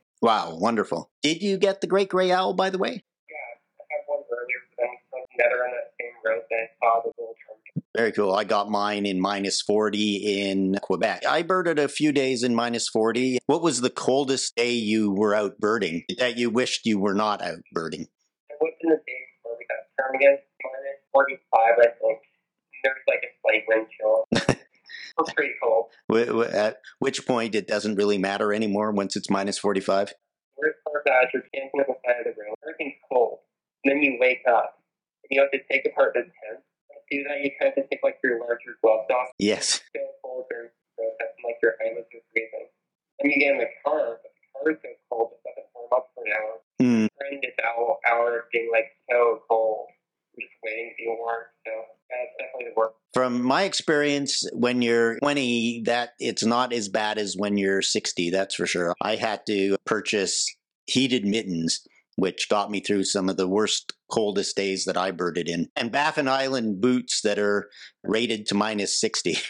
Wonderful. 0.59 1.11
Did 1.23 1.42
you 1.42 1.59
get 1.59 1.81
the 1.81 1.87
great 1.87 2.09
gray 2.09 2.33
owl, 2.33 2.55
by 2.55 2.71
the 2.71 2.79
way? 2.79 3.05
Yeah, 3.29 3.37
I 3.81 3.85
had 3.90 4.05
one 4.07 4.25
earlier, 4.31 4.61
but 4.71 4.83
then 4.83 4.88
something 5.11 5.37
better 5.38 5.64
on 5.64 5.71
that 5.71 5.92
same 6.01 6.16
road 6.25 6.42
that 6.51 6.69
saw 6.81 7.03
the 7.03 7.09
little. 7.19 7.37
Very 7.97 8.12
cool. 8.12 8.35
I 8.35 8.45
got 8.45 8.71
mine 8.71 9.07
in 9.07 9.19
minus 9.21 9.62
40 9.62 10.16
in 10.51 10.77
Quebec. 10.83 11.25
I 11.27 11.40
birded 11.40 11.79
a 11.79 11.88
few 11.88 12.12
days 12.12 12.42
in 12.42 12.55
minus 12.55 12.90
40. 12.90 13.38
What 13.47 13.62
was 13.62 13.81
the 13.81 13.88
coldest 13.88 14.55
day 14.55 14.73
you 14.73 15.12
were 15.12 15.35
out 15.35 15.59
birding 15.59 16.05
that 16.19 16.37
you 16.37 16.51
wished 16.51 16.85
you 16.85 16.99
were 16.99 17.14
not 17.14 17.40
out 17.40 17.61
birding? 17.73 18.03
It 18.51 18.57
was 18.61 18.73
in 18.83 18.90
the 18.90 18.97
days 18.97 19.29
where 19.42 19.55
we 19.59 19.66
got 19.66 19.79
Ptarmigan, 19.99 20.37
minus 20.62 21.01
45, 21.11 21.61
I 21.79 21.85
think. 21.85 22.19
There's 22.85 22.97
like 23.09 23.23
a 23.25 23.33
slight 23.40 23.62
wind 23.66 23.87
chill. 23.99 24.25
it 24.33 25.16
was 25.16 25.33
pretty 25.33 25.55
cold. 25.62 25.87
At 26.53 26.77
which 26.99 27.27
point 27.27 27.55
it 27.55 27.66
doesn't 27.66 27.97
really 27.97 28.19
matter 28.19 28.53
anymore 28.53 28.92
once 28.92 29.16
it's 29.16 29.31
minus 29.31 29.57
45? 29.59 30.12
Part 31.17 31.33
you're 31.33 31.49
camping 31.49 31.81
on 31.81 31.89
the 31.89 31.97
side 32.05 32.29
of 32.29 32.29
the 32.29 32.37
road. 32.37 32.61
Everything's 32.61 33.01
cold. 33.09 33.41
And 33.85 33.89
then 33.89 34.05
you 34.05 34.21
wake 34.21 34.45
up 34.45 34.77
and 35.25 35.33
you 35.33 35.41
have 35.41 35.51
to 35.57 35.65
take 35.65 35.89
apart 35.89 36.13
the 36.13 36.29
tent. 36.29 36.61
To 36.61 37.01
do 37.09 37.25
that, 37.25 37.41
you 37.41 37.57
kind 37.57 37.73
of 37.73 37.81
have 37.81 37.89
to 37.89 37.89
take 37.89 38.05
like 38.05 38.21
your 38.21 38.37
larger 38.37 38.77
gloves 38.85 39.09
off. 39.09 39.33
Yes. 39.41 39.81
So 39.97 40.05
cold 40.21 40.45
during 40.53 40.69
the 40.69 40.85
process 40.93 41.33
and 41.41 41.45
like 41.49 41.57
your 41.65 41.81
eyelids 41.81 42.13
are 42.13 42.25
freezing. 42.37 42.69
Then 43.17 43.33
you 43.33 43.41
get 43.41 43.57
in 43.57 43.59
the 43.65 43.73
car, 43.81 44.21
but 44.21 44.29
the 44.29 44.45
car 44.53 44.65
is 44.77 44.79
so 44.85 44.93
cold 45.09 45.33
it 45.33 45.41
doesn't 45.41 45.73
warm 45.73 45.89
up 45.97 46.13
for 46.13 46.21
an 46.21 46.33
hour. 46.37 46.55
Hmm. 46.77 47.07
During 47.17 47.41
this 47.41 47.57
hour, 47.65 47.97
hour 48.05 48.45
of 48.45 48.53
being 48.53 48.69
like 48.69 48.93
so 49.09 49.41
cold, 49.49 49.89
I'm 50.37 50.45
just 50.45 50.53
waiting 50.61 50.93
to 50.93 50.97
be 51.01 51.09
warm. 51.09 51.49
So 51.65 51.73
that's 52.13 52.33
definitely 52.37 52.69
the 52.69 52.77
worst. 52.77 53.01
From 53.15 53.41
my 53.41 53.65
experience, 53.65 54.45
when 54.53 54.83
you're 54.83 55.19
20, 55.21 55.83
that 55.87 56.11
it's 56.19 56.45
not 56.45 56.75
as 56.75 56.89
bad 56.91 57.17
as 57.17 57.35
when 57.35 57.57
you're 57.57 57.81
60, 57.81 58.29
that's 58.31 58.55
for 58.55 58.67
sure. 58.67 58.95
I 59.01 59.17
had 59.17 59.47
to 59.47 59.77
purchase 59.87 60.45
heated 60.87 61.25
mittens, 61.25 61.87
which 62.16 62.49
got 62.49 62.70
me 62.70 62.81
through 62.81 63.05
some 63.05 63.29
of 63.29 63.37
the 63.37 63.49
worst, 63.49 63.92
coldest 64.11 64.57
days 64.57 64.85
that 64.85 64.96
I 64.96 65.11
birded 65.11 65.49
in, 65.49 65.68
and 65.77 65.92
Baffin 65.92 66.29
Island 66.29 66.81
boots 66.81 67.20
that 67.22 67.38
are 67.38 67.68
rated 68.03 68.46
to 68.46 68.55
minus 68.55 68.99
60. 69.01 69.37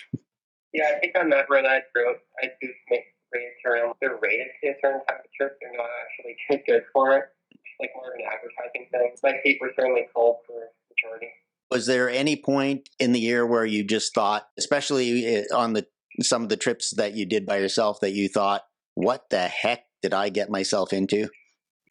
Yeah, 0.76 0.92
I 0.94 1.00
think 1.00 1.16
on 1.18 1.30
that 1.30 1.46
run 1.48 1.64
I 1.64 1.80
drove, 1.94 2.16
I 2.42 2.48
do 2.60 2.68
make 2.90 3.04
rates 3.32 3.56
around. 3.64 3.94
They're 3.98 4.18
rated 4.20 4.48
to 4.62 4.68
a 4.68 4.74
certain 4.82 5.00
temperature. 5.08 5.56
They're 5.60 5.72
not 5.72 5.88
actually 6.04 6.36
too 6.50 6.62
good 6.66 6.82
for 6.92 7.16
it. 7.16 7.24
It's 7.50 7.60
like 7.80 7.90
more 7.96 8.12
of 8.12 8.14
an 8.14 8.26
advertising 8.26 8.86
thing. 8.90 9.16
My 9.22 9.40
feet 9.42 9.58
were 9.58 9.72
certainly 9.74 10.06
cold 10.14 10.36
for 10.46 10.52
the 10.52 10.94
majority. 10.94 11.32
Was 11.70 11.86
there 11.86 12.10
any 12.10 12.36
point 12.36 12.90
in 12.98 13.12
the 13.12 13.20
year 13.20 13.46
where 13.46 13.64
you 13.64 13.84
just 13.84 14.14
thought, 14.14 14.48
especially 14.58 15.24
eh, 15.24 15.44
on 15.54 15.72
the 15.72 15.86
some 16.20 16.42
of 16.42 16.50
the 16.50 16.56
trips 16.56 16.94
that 16.96 17.14
you 17.14 17.24
did 17.24 17.46
by 17.46 17.56
yourself, 17.56 18.00
that 18.00 18.12
you 18.12 18.28
thought, 18.28 18.62
"What 18.94 19.30
the 19.30 19.48
heck 19.48 19.86
did 20.06 20.14
I 20.14 20.28
get 20.28 20.50
myself 20.50 20.92
into?" 20.92 21.28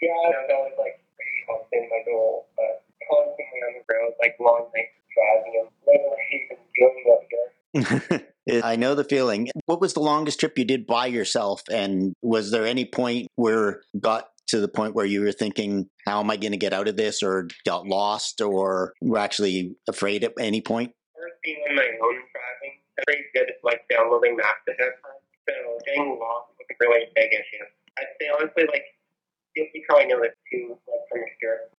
Yeah, 0.01 0.31
that 0.47 0.59
was 0.63 0.73
like 0.79 1.01
pretty 1.15 1.41
often 1.49 1.89
my 1.89 2.01
goal, 2.05 2.47
but 2.55 2.83
constantly 3.11 3.59
on 3.67 3.73
the 3.75 3.93
road, 3.93 4.13
like 4.21 4.35
long 4.39 4.71
nights 4.73 4.95
driving 5.13 5.53
and 5.59 5.69
what 5.83 5.99
am 5.99 6.11
I 6.11 6.25
even 6.35 6.57
doing 6.79 7.05
up 7.11 8.21
here? 8.47 8.61
I 8.63 8.75
know 8.75 8.95
the 8.95 9.03
feeling. 9.03 9.49
What 9.65 9.81
was 9.81 9.93
the 9.93 10.01
longest 10.01 10.39
trip 10.39 10.57
you 10.57 10.65
did 10.65 10.85
by 10.85 11.07
yourself? 11.07 11.61
And 11.71 12.13
was 12.21 12.51
there 12.51 12.65
any 12.65 12.85
point 12.85 13.27
where 13.35 13.81
got 13.99 14.29
to 14.47 14.59
the 14.59 14.67
point 14.67 14.93
where 14.93 15.05
you 15.05 15.21
were 15.21 15.31
thinking, 15.31 15.89
how 16.05 16.19
am 16.19 16.29
I 16.29 16.37
going 16.37 16.51
to 16.51 16.57
get 16.57 16.73
out 16.73 16.87
of 16.87 16.97
this, 16.97 17.23
or 17.23 17.47
got 17.65 17.87
lost, 17.87 18.41
or 18.41 18.93
were 19.01 19.17
actually 19.17 19.75
afraid 19.89 20.23
at 20.23 20.33
any 20.39 20.61
point? 20.61 20.91
First 21.15 21.41
being 21.43 21.57
on 21.69 21.75
my 21.75 21.81
own 21.81 22.13
driving, 22.13 22.77
I'm 22.97 23.03
pretty 23.07 23.23
good 23.33 23.49
at 23.49 23.55
like 23.63 23.81
downloading 23.89 24.37
maps 24.37 24.61
ahead 24.67 24.87
of 24.87 25.01
time. 25.01 25.21
So 25.49 25.53
getting 25.85 26.19
lost 26.19 26.53
was 26.59 26.67
a 26.69 26.75
really 26.79 27.05
big 27.15 27.33
issue. 27.33 27.65
I'd 27.97 28.11
say 28.19 28.27
honestly, 28.27 28.65
like 28.67 28.85
you, 29.55 29.67
you 29.73 29.81
probably 29.87 30.07
know 30.07 30.19
this 30.19 30.35
too, 30.51 30.75
like 30.87 31.03
from. 31.07 31.23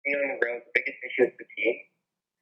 Being 0.05 0.21
on 0.21 0.37
the 0.37 0.45
road, 0.45 0.61
the 0.61 0.71
biggest 0.77 1.01
issue 1.01 1.25
is 1.25 1.33
fatigue. 1.33 1.81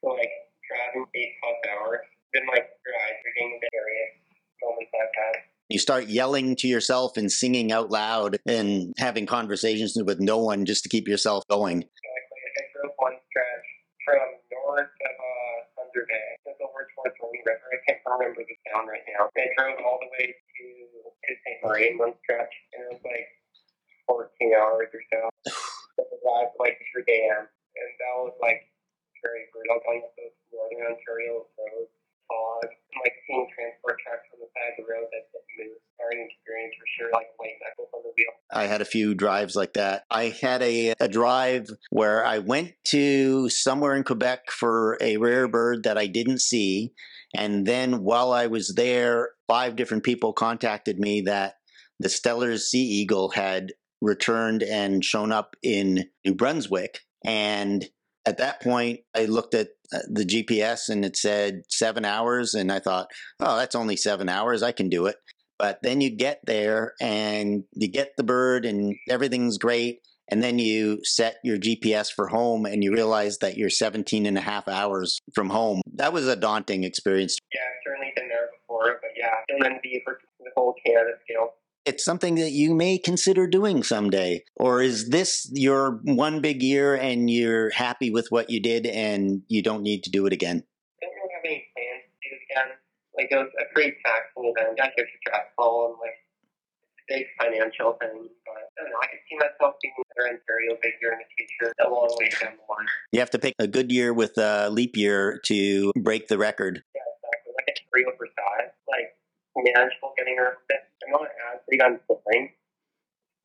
So 0.03 0.11
like 0.13 0.29
driving 0.67 1.07
eight 1.15 1.33
plus 1.39 1.59
hours, 1.71 2.03
then 2.35 2.43
like 2.51 2.67
your 2.83 2.95
eyes 3.07 3.17
are 3.23 3.33
getting 3.39 3.55
various 3.71 4.13
moments 4.59 4.91
I've 4.91 5.15
had. 5.15 5.35
You 5.71 5.79
start 5.79 6.11
yelling 6.11 6.55
to 6.59 6.67
yourself 6.67 7.15
and 7.15 7.31
singing 7.31 7.71
out 7.71 7.89
loud 7.89 8.37
and 8.45 8.93
having 8.99 9.25
conversations 9.25 9.95
with 9.95 10.19
no 10.19 10.37
one 10.37 10.65
just 10.65 10.83
to 10.83 10.89
keep 10.89 11.07
yourself 11.07 11.47
going. 11.47 11.87
Exactly. 11.87 12.39
Like 12.43 12.57
I 12.59 12.65
drove 12.75 12.93
one 12.99 13.17
stretch 13.31 13.67
from 14.03 14.27
north 14.51 14.91
of 14.91 15.15
uh, 15.15 15.57
Thunder 15.79 16.03
Bay, 16.03 16.27
just 16.43 16.59
over 16.59 16.83
towards 16.93 17.15
Rolling 17.23 17.41
River. 17.47 17.67
I 17.71 17.79
can't 17.87 18.03
remember 18.03 18.43
the 18.43 18.57
town 18.69 18.91
right 18.91 19.07
now. 19.07 19.31
I 19.31 19.47
drove 19.55 19.79
all 19.87 20.03
the 20.03 20.11
way 20.19 20.35
to, 20.35 20.65
to 20.67 21.31
St. 21.47 21.57
Marie 21.63 21.95
in 21.95 21.97
one 21.97 22.13
stretch, 22.27 22.51
and 22.75 22.83
it 22.83 22.99
was 22.99 23.03
like 23.07 23.31
14 24.07 24.29
hours 24.55 24.89
or 24.93 25.03
so. 25.11 25.21
The 25.93 26.05
drive 26.25 26.49
like 26.57 26.81
3 26.89 27.05
a.m. 27.05 27.45
And 27.45 27.89
that 28.01 28.15
was 28.17 28.33
like 28.41 28.65
very 29.21 29.47
brutal 29.53 29.79
going 29.85 30.01
to 30.01 30.09
those 30.19 30.35
northern 30.51 30.89
Ontario 30.89 31.45
roads, 31.53 31.93
fog, 32.27 32.65
and 32.65 32.99
like 33.05 33.15
seeing 33.25 33.47
transport 33.55 33.97
trucks 34.03 34.27
on 34.35 34.41
the 34.43 34.49
side 34.51 34.75
of 34.75 34.83
the 34.83 34.87
road 34.89 35.07
that 35.09 35.23
didn't 35.31 35.53
move. 35.57 35.77
Starting 35.95 36.27
experience 36.27 36.75
for 36.75 36.87
sure, 36.97 37.09
like 37.13 37.31
white 37.37 37.55
knuckles 37.63 37.89
on 37.95 38.01
the 38.03 38.11
wheel. 38.17 38.33
I 38.51 38.67
had 38.67 38.81
a 38.81 38.85
few 38.85 39.15
drives 39.15 39.55
like 39.55 39.73
that. 39.73 40.03
I 40.11 40.35
had 40.35 40.61
a, 40.61 40.93
a 40.99 41.07
drive 41.07 41.69
where 41.89 42.25
I 42.25 42.39
went 42.39 42.73
to 42.89 43.49
somewhere 43.49 43.95
in 43.95 44.03
Quebec 44.03 44.51
for 44.51 44.97
a 44.99 45.17
rare 45.17 45.47
bird 45.47 45.83
that 45.83 45.97
I 45.97 46.07
didn't 46.07 46.41
see. 46.41 46.91
And 47.35 47.65
then 47.65 48.03
while 48.03 48.31
I 48.31 48.47
was 48.47 48.73
there, 48.75 49.29
five 49.47 49.75
different 49.75 50.03
people 50.03 50.33
contacted 50.33 50.99
me 50.99 51.21
that 51.21 51.55
the 51.99 52.09
Steller's 52.09 52.69
sea 52.69 52.83
eagle 52.83 53.29
had 53.29 53.71
returned 54.03 54.61
and 54.61 55.03
shown 55.03 55.31
up 55.31 55.55
in 55.63 56.05
New 56.25 56.35
Brunswick. 56.35 56.99
And 57.25 57.85
at 58.25 58.37
that 58.37 58.61
point, 58.61 58.99
I 59.15 59.25
looked 59.25 59.53
at 59.53 59.69
uh, 59.93 59.99
the 60.09 60.25
GPS 60.25 60.89
and 60.89 61.03
it 61.05 61.15
said 61.15 61.63
seven 61.69 62.05
hours. 62.05 62.53
And 62.53 62.71
I 62.71 62.79
thought, 62.79 63.07
oh, 63.39 63.57
that's 63.57 63.75
only 63.75 63.95
seven 63.95 64.29
hours. 64.29 64.61
I 64.61 64.71
can 64.71 64.89
do 64.89 65.05
it. 65.05 65.15
But 65.57 65.79
then 65.81 66.01
you 66.01 66.09
get 66.09 66.41
there 66.45 66.93
and 66.99 67.63
you 67.73 67.87
get 67.87 68.11
the 68.17 68.23
bird 68.23 68.65
and 68.65 68.95
everything's 69.09 69.57
great. 69.57 69.99
And 70.29 70.41
then 70.41 70.57
you 70.57 70.99
set 71.03 71.37
your 71.43 71.57
GPS 71.57 72.11
for 72.11 72.27
home 72.27 72.65
and 72.65 72.83
you 72.83 72.91
realize 72.93 73.37
that 73.39 73.57
you're 73.57 73.69
17 73.69 74.25
and 74.25 74.37
a 74.37 74.41
half 74.41 74.67
hours 74.67 75.19
from 75.35 75.49
home. 75.49 75.81
That 75.95 76.11
was 76.11 76.27
a 76.27 76.35
daunting 76.35 76.83
experience. 76.83 77.37
Yeah, 77.53 77.61
I've 77.61 77.83
certainly 77.85 78.13
been 78.15 78.29
there 78.29 78.49
before, 78.59 78.99
but 79.01 79.11
yeah, 79.15 79.35
still 79.49 79.65
envy 79.65 80.01
the 80.05 80.51
whole 80.55 80.75
Canada 80.85 81.11
scale. 81.23 81.53
It's 81.85 82.05
something 82.05 82.35
that 82.35 82.51
you 82.51 82.73
may 82.73 82.97
consider 82.97 83.45
doing 83.45 83.83
someday. 83.83 84.43
Or 84.55 84.81
is 84.81 85.09
this 85.09 85.49
your 85.51 85.99
one 86.03 86.39
big 86.39 86.63
year 86.63 86.95
and 86.95 87.29
you're 87.29 87.71
happy 87.71 88.09
with 88.09 88.27
what 88.29 88.49
you 88.49 88.61
did 88.61 88.85
and 88.85 89.43
you 89.49 89.61
don't 89.61 89.83
need 89.83 90.03
to 90.03 90.09
do 90.09 90.25
it 90.25 90.31
again? 90.31 90.63
I 91.01 91.05
don't 91.05 91.13
really 91.19 91.35
have 91.35 91.43
any 91.43 91.65
plans 91.75 92.03
to 92.07 92.29
do 92.29 92.35
it 92.35 92.41
again. 92.47 92.69
Like 93.17 93.27
it 93.31 93.35
was 93.35 93.51
a 93.59 93.73
pretty 93.73 93.97
taxing 94.05 94.53
event. 94.55 94.79
I 94.79 94.95
get 94.95 95.07
stressful 95.27 95.85
and 95.91 95.95
like 95.99 96.23
big 97.09 97.25
financial 97.35 97.99
thing. 97.99 98.31
But 98.47 98.55
I 98.55 98.81
don't 98.81 98.89
know. 98.89 98.99
I 99.03 99.07
could 99.07 99.19
see 99.29 99.35
myself 99.35 99.75
being 99.81 99.93
another 99.99 100.39
Ontario 100.39 100.77
big 100.81 100.93
year 101.01 101.11
in 101.11 101.19
the 101.19 101.29
future, 101.35 101.73
a 101.85 101.89
long 101.89 102.15
way 102.17 102.29
down 102.29 102.55
the 102.55 102.63
line. 102.71 102.87
You 103.11 103.19
have 103.19 103.31
to 103.31 103.39
pick 103.39 103.55
a 103.59 103.67
good 103.67 103.91
year 103.91 104.13
with 104.13 104.37
a 104.37 104.69
leap 104.69 104.95
year 104.95 105.41
to 105.45 105.91
break 105.99 106.29
the 106.29 106.37
record. 106.37 106.81
Yeah, 106.95 107.01
exactly. 107.19 107.53
Like 107.59 107.75
a 107.75 107.89
three 107.91 108.05
over 108.07 108.23
size, 108.23 108.71
like 108.87 109.11
manageable 109.55 110.13
getting 110.17 110.37
her 110.37 110.57
fit. 110.69 110.87
Not 111.13 111.29
as 111.53 111.61
big 111.69 111.81
on 111.81 111.99
flying, 112.07 112.51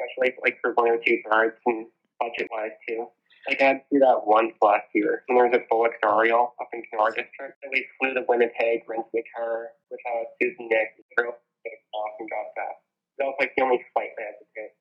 especially 0.01 0.35
like 0.43 0.59
for 0.63 0.73
one 0.75 0.89
or 0.89 0.99
two 0.99 1.21
birds 1.29 1.57
and 1.67 1.87
budget 2.19 2.49
wise 2.51 2.73
too. 2.89 3.07
Like 3.47 3.61
I 3.61 3.65
had 3.65 3.73
to 3.73 3.85
do 3.93 3.99
that 4.01 4.27
once 4.27 4.53
last 4.61 4.89
year. 4.95 5.25
And 5.29 5.37
there 5.37 5.47
was 5.47 5.55
a 5.55 5.65
Bullock 5.71 5.93
Oriole 6.05 6.55
up 6.61 6.69
in 6.73 6.83
Kenora 6.91 7.15
District. 7.15 7.57
And 7.63 7.71
we 7.73 7.87
flew 8.01 8.15
to 8.15 8.25
Winnipeg, 8.29 8.89
rented 8.89 9.13
a 9.15 9.25
car 9.37 9.69
with 9.91 10.01
uh, 10.05 10.25
Susan 10.41 10.69
Nick, 10.69 11.05
drove 11.17 11.35
it 11.65 11.79
off 11.95 12.15
and 12.19 12.29
got 12.29 12.49
that. 12.57 12.75
That 13.19 13.25
was 13.27 13.37
like 13.41 13.53
the 13.57 13.63
only 13.63 13.85
flight 13.93 14.09
I 14.19 14.23
had 14.23 14.39
to 14.41 14.47
take. 14.57 14.73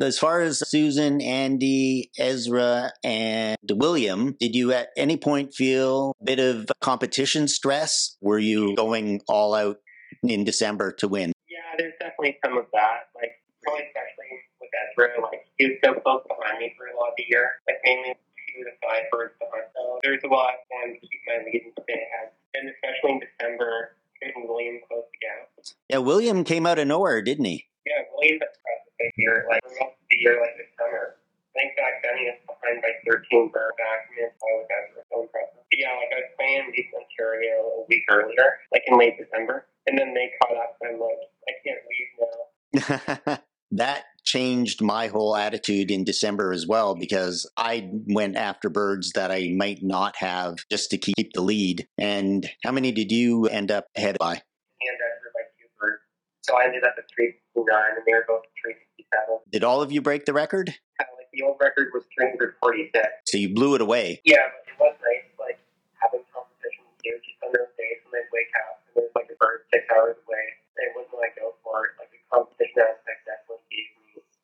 As 0.00 0.16
far 0.16 0.40
as 0.40 0.68
Susan, 0.68 1.20
Andy, 1.20 2.10
Ezra, 2.18 2.92
and 3.02 3.56
William, 3.68 4.36
did 4.38 4.54
you 4.54 4.72
at 4.72 4.90
any 4.96 5.16
point 5.16 5.54
feel 5.54 6.14
a 6.20 6.24
bit 6.24 6.38
of 6.38 6.66
competition 6.80 7.48
stress? 7.48 8.16
Were 8.20 8.38
you 8.38 8.76
going 8.76 9.20
all 9.28 9.54
out 9.54 9.78
in 10.22 10.44
December 10.44 10.92
to 10.98 11.08
win? 11.08 11.32
There's 11.78 11.94
definitely 12.02 12.36
some 12.42 12.58
of 12.58 12.66
that. 12.74 13.14
Like, 13.14 13.38
probably 13.62 13.86
especially 13.86 14.42
with 14.58 14.70
Ezra, 14.74 15.14
like, 15.22 15.46
he 15.56 15.70
was 15.70 15.78
so 15.78 15.94
close 16.02 16.26
behind 16.26 16.58
me 16.58 16.74
for 16.74 16.90
a 16.90 16.94
lot 16.98 17.14
of 17.14 17.16
the 17.16 17.26
year. 17.30 17.62
Like, 17.70 17.78
mainly 17.86 18.18
two 18.50 18.66
to 18.66 18.74
five 18.82 19.06
birds 19.14 19.38
behind. 19.38 19.70
So 19.78 20.02
there's 20.02 20.22
a 20.26 20.30
lot 20.30 20.58
of 20.58 20.60
time 20.66 20.98
to 20.98 20.98
keep 20.98 21.22
my 21.30 21.38
lead 21.46 21.70
and 21.70 21.74
stay 21.86 22.02
ahead. 22.02 22.34
And 22.58 22.66
especially 22.66 23.14
in 23.14 23.20
December, 23.22 23.94
getting 24.18 24.50
William 24.50 24.82
close 24.90 25.06
again. 25.22 25.46
Yeah, 25.86 26.02
William 26.02 26.42
came 26.42 26.66
out 26.66 26.82
of 26.82 26.90
nowhere, 26.90 27.22
didn't 27.22 27.46
he? 27.46 27.70
Yeah, 27.86 28.02
William's 28.10 28.42
impressive 28.42 28.94
this 28.98 29.14
year. 29.14 29.46
Like, 29.46 29.62
for 29.62 29.70
most 29.78 29.94
of 29.94 30.06
the 30.10 30.18
year, 30.18 30.42
like 30.42 30.58
this 30.58 30.74
summer. 30.74 31.14
I 31.54 31.66
think 31.66 31.74
back 31.74 32.02
then 32.06 32.14
he 32.18 32.26
was 32.30 32.38
behind 32.46 32.82
by 32.82 32.94
13 33.02 33.50
bird 33.50 33.74
back 33.78 34.06
and 34.14 34.30
I 34.30 34.50
was 34.58 34.66
Ezra. 34.66 35.02
So 35.10 35.26
impressive. 35.26 35.62
But 35.62 35.78
yeah, 35.78 35.94
like, 35.94 36.10
I 36.10 36.26
was 36.26 36.30
playing 36.34 36.70
East 36.74 36.90
Ontario 36.90 37.54
a 37.78 37.86
week 37.86 38.06
earlier, 38.10 38.62
like 38.74 38.82
in 38.86 38.98
late 38.98 39.18
December. 39.18 39.66
And 39.88 39.96
then 39.96 40.12
they 40.12 40.28
caught 40.36 40.52
up, 40.52 40.76
and 40.84 41.00
like, 41.00 41.32
I 41.48 41.52
can't 41.64 41.80
leave 41.88 42.12
now. 42.20 42.52
that 43.70 44.04
changed 44.28 44.82
my 44.82 45.08
whole 45.08 45.34
attitude 45.34 45.90
in 45.90 46.04
December 46.04 46.52
as 46.52 46.66
well 46.66 46.94
because 46.94 47.50
I 47.56 47.88
went 48.06 48.36
after 48.36 48.68
birds 48.68 49.12
that 49.14 49.32
I 49.32 49.48
might 49.56 49.82
not 49.82 50.16
have 50.16 50.56
just 50.70 50.90
to 50.90 50.98
keep 50.98 51.32
the 51.32 51.40
lead. 51.40 51.88
And 51.96 52.48
how 52.62 52.72
many 52.72 52.92
did 52.92 53.10
you 53.10 53.46
end 53.46 53.70
up 53.70 53.86
ahead 53.96 54.18
by? 54.18 54.32
and 54.32 54.98
Ezra 55.00 55.30
by 55.32 55.44
two 55.56 55.68
birds. 55.80 56.04
So 56.44 56.60
I 56.60 56.64
ended 56.68 56.84
up 56.84 56.94
at 57.00 57.08
369, 57.16 57.64
and 57.96 58.04
they 58.04 58.12
were 58.12 58.28
both 58.28 58.44
367. 58.60 59.48
Did 59.48 59.64
all 59.64 59.80
of 59.80 59.90
you 59.90 60.04
break 60.04 60.28
the 60.28 60.36
record? 60.36 60.68
Of 61.00 61.08
like 61.16 61.32
the 61.32 61.42
old 61.42 61.56
record 61.60 61.88
was 61.96 62.04
346. 62.16 62.92
So 63.26 63.40
you 63.40 63.52
blew 63.56 63.74
it 63.74 63.80
away. 63.80 64.20
Yeah, 64.28 64.44
it 64.68 64.76
was 64.76 64.92
nice, 65.00 65.24
like 65.40 65.58
having 66.04 66.24
competitions 66.28 66.92
too, 67.00 67.16
just 67.24 67.40
on 67.40 67.50
those 67.56 67.72
days 67.80 68.04
when 68.04 68.20
I'd 68.20 68.28
wake 68.28 68.52
up 68.68 68.84
and 68.86 68.92
there's 69.00 69.14
like 69.16 69.32
a 69.32 69.38
bird 69.40 69.64
six 69.72 69.88
hours 69.88 70.20
away. 70.28 70.44
They 70.76 70.88
wouldn't 70.94 71.16
let 71.16 71.32
go 71.34 71.56
for 71.64 71.88
it. 71.88 71.96
Like 71.96 72.12
the 72.12 72.20
competition 72.28 72.84
aspect 72.84 73.24
definitely 73.26 73.66
gave 73.72 73.98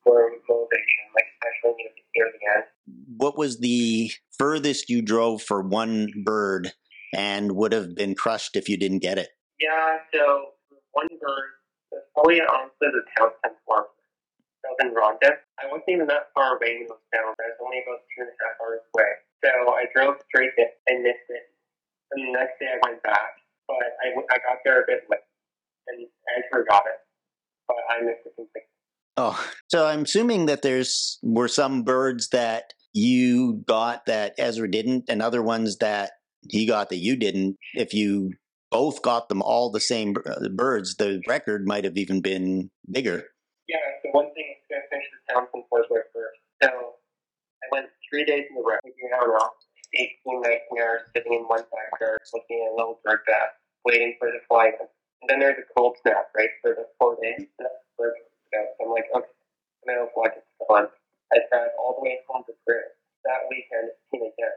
motivation, 0.05 1.03
like 1.15 1.25
especially 1.41 1.75
near, 1.77 1.91
near 2.15 2.31
the 2.31 2.41
end. 2.55 2.65
What 3.17 3.37
was 3.37 3.59
the 3.59 4.11
furthest 4.37 4.89
you 4.89 5.01
drove 5.01 5.41
for 5.41 5.61
one 5.61 6.11
bird 6.23 6.71
and 7.13 7.53
would 7.53 7.73
have 7.73 7.95
been 7.95 8.15
crushed 8.15 8.55
if 8.55 8.69
you 8.69 8.77
didn't 8.77 8.99
get 8.99 9.17
it? 9.17 9.29
Yeah, 9.59 9.97
so 10.13 10.53
one 10.91 11.07
bird 11.09 11.49
was 11.91 12.03
probably 12.13 12.41
honestly 12.41 12.91
the 12.91 13.03
Townsend 13.17 13.57
Farm. 13.67 13.85
That 14.63 14.69
was 14.75 14.81
in 14.81 14.93
Ronda. 14.93 15.31
I 15.61 15.69
wasn't 15.69 15.89
even 15.89 16.07
that 16.07 16.33
far 16.33 16.57
away 16.57 16.81
when 16.81 16.89
it 16.89 16.93
was 16.93 17.05
down. 17.13 17.31
I 17.37 17.53
was 17.53 17.59
only 17.61 17.79
about 17.85 18.01
two 18.11 18.25
and 18.25 18.29
a 18.29 18.35
half 18.41 18.57
hours 18.61 18.81
away. 18.93 19.11
So 19.45 19.49
I 19.73 19.85
drove 19.93 20.17
straight 20.27 20.57
there 20.57 20.73
and 20.89 21.05
missed 21.05 21.29
it. 21.29 21.53
And 22.11 22.27
the 22.27 22.31
next 22.33 22.57
day 22.59 22.69
I 22.69 22.81
went 22.81 23.01
back, 23.01 23.37
but 23.69 23.77
I 23.77 24.37
got 24.41 24.61
there 24.65 24.81
a 24.81 24.85
bit 24.85 25.05
late. 25.09 25.21
And 25.85 26.09
Ezra 26.33 26.65
got 26.65 26.81
it, 26.89 26.97
but 27.69 27.77
I 27.93 28.01
missed 28.01 28.25
it 28.25 28.33
completely. 28.33 28.65
Oh, 29.17 29.39
so 29.67 29.87
I'm 29.87 30.03
assuming 30.03 30.47
that 30.47 30.61
there's 30.61 31.19
were 31.23 31.47
some 31.47 31.83
birds 31.83 32.29
that 32.29 32.73
you 32.93 33.63
got 33.67 34.05
that 34.07 34.33
Ezra 34.37 34.69
didn't, 34.69 35.05
and 35.07 35.21
other 35.21 35.41
ones 35.41 35.77
that 35.77 36.11
he 36.49 36.65
got 36.65 36.89
that 36.89 36.97
you 36.97 37.15
didn't. 37.15 37.57
If 37.73 37.93
you 37.93 38.33
both 38.71 39.01
got 39.01 39.29
them 39.29 39.41
all 39.41 39.71
the 39.71 39.79
same 39.79 40.15
uh, 40.25 40.49
birds, 40.49 40.95
the 40.95 41.21
record 41.27 41.65
might 41.65 41.85
have 41.85 41.97
even 41.97 42.21
been 42.21 42.69
bigger. 42.91 43.23
Yeah, 43.69 43.77
so 44.03 44.09
one 44.11 44.33
thing 44.33 44.51
is 44.51 44.67
going 44.69 44.81
to 44.83 44.89
finish 44.91 45.07
the 45.11 45.33
Townsend 45.33 45.63
Forest 45.69 45.89
first. 46.13 46.39
So 46.61 46.69
I 46.69 47.65
went 47.71 47.87
three 48.11 48.25
days 48.25 48.45
in 48.51 48.57
a 48.57 48.61
row. 48.61 48.77
You 48.83 49.09
know, 49.11 49.49
18, 49.95 50.41
19 50.41 50.59
hours 50.83 51.01
sitting 51.15 51.33
in 51.33 51.47
one 51.47 51.63
backyard 51.71 52.19
looking 52.33 52.67
at 52.67 52.73
a 52.73 52.75
little 52.75 52.99
bird 53.03 53.19
bath, 53.25 53.55
waiting 53.85 54.15
for 54.19 54.27
the 54.27 54.39
flight. 54.49 54.73
And 55.21 55.29
then 55.29 55.39
there's 55.39 55.57
a 55.57 55.67
cold 55.77 55.95
snap, 56.01 56.27
right, 56.35 56.49
for 56.61 56.75
the 56.75 56.85
four 56.99 57.17
days. 57.21 57.47
So 58.53 58.85
I'm 58.85 58.91
like, 58.91 59.07
okay, 59.15 59.31
I'm 59.89 59.95
to 59.95 60.11
watch 60.15 60.33
it 60.37 60.45
on. 60.69 60.87
I 61.33 61.37
drive 61.49 61.73
all 61.79 61.95
the 61.97 62.03
way 62.03 62.19
home 62.29 62.43
to 62.47 62.53
Chris. 62.65 62.85
That 63.25 63.49
weekend, 63.49 63.89
it's 63.89 64.01
seen 64.11 64.21
again. 64.21 64.55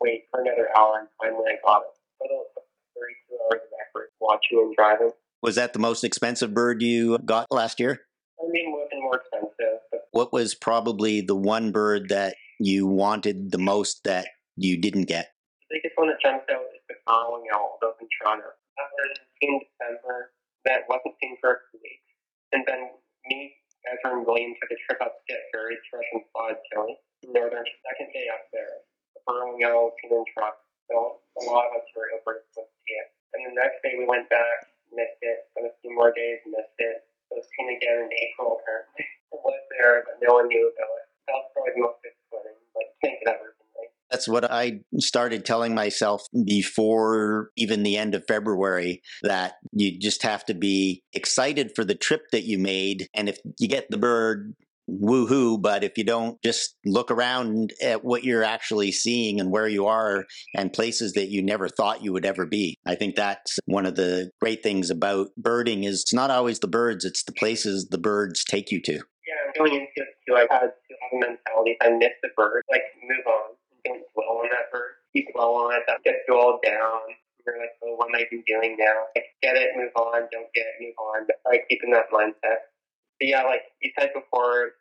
Wait 0.00 0.24
for 0.30 0.40
another 0.40 0.68
hour, 0.76 1.00
and 1.00 1.08
finally 1.20 1.52
I 1.52 1.56
got 1.64 1.82
it. 1.84 1.94
But 2.18 2.28
it 2.32 2.48
took 2.56 2.64
32 2.96 3.36
hours 3.44 3.60
of 3.64 3.72
effort 3.84 4.08
watching 4.20 4.58
and 4.58 4.74
driving. 4.74 5.10
Was 5.42 5.56
that 5.56 5.72
the 5.72 5.78
most 5.78 6.04
expensive 6.04 6.52
bird 6.54 6.82
you 6.82 7.18
got 7.18 7.46
last 7.50 7.80
year? 7.80 8.00
I 8.40 8.48
mean, 8.48 8.72
have 8.72 8.88
more 9.00 9.16
expensive, 9.16 9.80
but 9.90 10.08
What 10.12 10.32
was 10.32 10.54
probably 10.54 11.20
the 11.20 11.36
one 11.36 11.72
bird 11.72 12.08
that 12.08 12.36
you 12.58 12.86
wanted 12.86 13.50
the 13.52 13.58
most 13.58 14.04
that 14.04 14.28
you 14.56 14.76
didn't 14.80 15.04
get? 15.04 15.28
the 15.70 15.78
biggest 15.78 15.96
one 15.96 16.08
that 16.08 16.18
jumps 16.20 16.44
out 16.50 16.66
is 16.74 16.82
the 16.88 16.96
following 17.06 17.46
owl 17.54 17.78
up 17.84 17.96
in 18.00 18.08
Toronto. 18.18 18.50
That 18.76 18.90
was 18.90 19.18
in 19.40 19.60
December. 19.62 20.32
That 20.64 20.82
wasn't 20.88 21.14
seen 21.22 21.36
for 21.40 21.52
a 21.52 21.58
few 21.70 21.78
weeks. 21.78 22.10
And 22.52 22.64
then 22.66 22.90
me, 23.30 23.54
Ezra, 23.86 24.18
and 24.18 24.26
William 24.26 24.52
took 24.58 24.70
a 24.74 24.78
trip 24.84 25.00
up 25.00 25.14
to 25.16 25.22
get 25.30 25.40
berries 25.54 25.80
fresh 25.88 26.04
and 26.12 26.22
spotted 26.28 26.60
chili. 26.68 26.98
Northern 27.30 27.64
second 27.86 28.10
day 28.12 28.26
up 28.32 28.44
there. 28.52 28.82
The 29.14 29.20
burrowing 29.24 29.62
seen 29.62 29.94
in 30.10 30.24
truck. 30.34 30.58
So 30.90 31.22
a 31.38 31.42
lot 31.46 31.70
of 31.70 31.80
Ontario 31.80 32.18
birds 32.26 32.48
went 32.58 32.66
to 32.66 32.76
see 32.82 32.94
it. 32.98 33.08
And 33.36 33.40
the 33.46 33.54
next 33.54 33.78
day 33.86 33.94
we 33.94 34.04
went 34.04 34.26
back, 34.28 34.66
missed 34.90 35.22
it. 35.22 35.46
Then 35.54 35.70
a 35.70 35.74
few 35.80 35.94
more 35.94 36.10
days, 36.10 36.42
missed 36.50 36.76
it. 36.82 37.06
It 37.30 37.34
was 37.38 37.46
seen 37.54 37.70
again 37.70 38.08
in 38.08 38.10
April 38.10 38.58
apparently. 38.58 39.06
It 39.06 39.40
was 39.44 39.62
there, 39.78 40.02
but 40.02 40.18
no 40.18 40.34
one 40.42 40.48
knew 40.48 40.66
about 40.66 40.90
it. 40.98 41.06
That 41.30 41.34
was 41.38 41.46
probably 41.54 41.72
the 41.78 41.82
most 41.86 42.02
disappointing. 42.02 42.58
Can't 43.04 43.16
get 43.22 43.30
ever 43.30 43.54
been 43.54 43.70
like. 43.78 43.92
That's 44.10 44.26
what 44.26 44.50
I 44.50 44.80
started 44.98 45.44
telling 45.44 45.74
myself 45.74 46.26
before 46.44 47.50
even 47.56 47.84
the 47.84 47.96
end 47.96 48.16
of 48.16 48.26
February 48.26 49.02
that 49.22 49.54
you 49.80 49.98
just 49.98 50.22
have 50.22 50.44
to 50.46 50.54
be 50.54 51.02
excited 51.12 51.72
for 51.74 51.84
the 51.84 51.94
trip 51.94 52.30
that 52.32 52.44
you 52.44 52.58
made. 52.58 53.08
And 53.14 53.28
if 53.28 53.38
you 53.58 53.68
get 53.68 53.90
the 53.90 53.98
bird 53.98 54.54
woohoo, 54.90 55.60
but 55.60 55.84
if 55.84 55.96
you 55.96 56.04
don't 56.04 56.40
just 56.42 56.76
look 56.84 57.10
around 57.10 57.72
at 57.82 58.04
what 58.04 58.24
you're 58.24 58.42
actually 58.42 58.90
seeing 58.92 59.40
and 59.40 59.50
where 59.50 59.68
you 59.68 59.86
are 59.86 60.26
and 60.54 60.72
places 60.72 61.12
that 61.12 61.28
you 61.28 61.42
never 61.42 61.68
thought 61.68 62.02
you 62.02 62.12
would 62.12 62.26
ever 62.26 62.46
be, 62.46 62.76
I 62.86 62.94
think 62.94 63.14
that's 63.14 63.58
one 63.66 63.86
of 63.86 63.94
the 63.94 64.30
great 64.40 64.62
things 64.62 64.90
about 64.90 65.28
birding 65.36 65.84
is 65.84 66.02
it's 66.02 66.14
not 66.14 66.30
always 66.30 66.58
the 66.58 66.68
birds, 66.68 67.04
it's 67.04 67.24
the 67.24 67.32
places 67.32 67.88
the 67.90 67.98
birds 67.98 68.44
take 68.44 68.70
you 68.70 68.80
to. 68.82 68.94
Yeah, 68.94 69.52
going 69.56 69.74
into 69.74 69.86
it 69.96 70.08
too, 70.26 70.34
I've 70.34 70.50
had 70.50 70.70
a 70.70 71.16
mentality. 71.16 71.76
I 71.82 71.90
miss 71.90 72.10
the 72.22 72.30
bird, 72.36 72.62
like 72.70 72.82
move 73.02 73.26
on. 73.26 73.54
Don't 73.84 74.02
dwell 74.12 74.40
on 74.42 74.48
that 74.50 74.70
bird. 74.72 74.90
You 75.12 75.24
dwell 75.32 75.54
on 75.54 75.74
it, 75.74 75.82
that 75.86 76.02
gets 76.04 76.18
all 76.30 76.58
down. 76.64 77.00
You're 77.46 77.58
like, 77.58 77.74
oh, 77.82 77.96
what 77.96 78.08
am 78.08 78.18
I 78.20 78.24
doing 78.30 78.76
now? 78.78 79.08
Like, 79.16 79.32
get 79.42 79.56
it, 79.56 79.76
move 79.76 79.94
on. 79.96 80.28
Don't 80.30 80.52
get 80.54 80.66
it, 80.66 80.76
move 80.80 80.98
on. 80.98 81.26
But 81.26 81.40
like 81.44 81.66
keeping 81.68 81.90
that 81.92 82.12
mindset. 82.12 82.70
But 83.18 83.26
yeah, 83.28 83.44
like 83.44 83.64
you 83.80 83.92
said 83.98 84.12
before, 84.16 84.80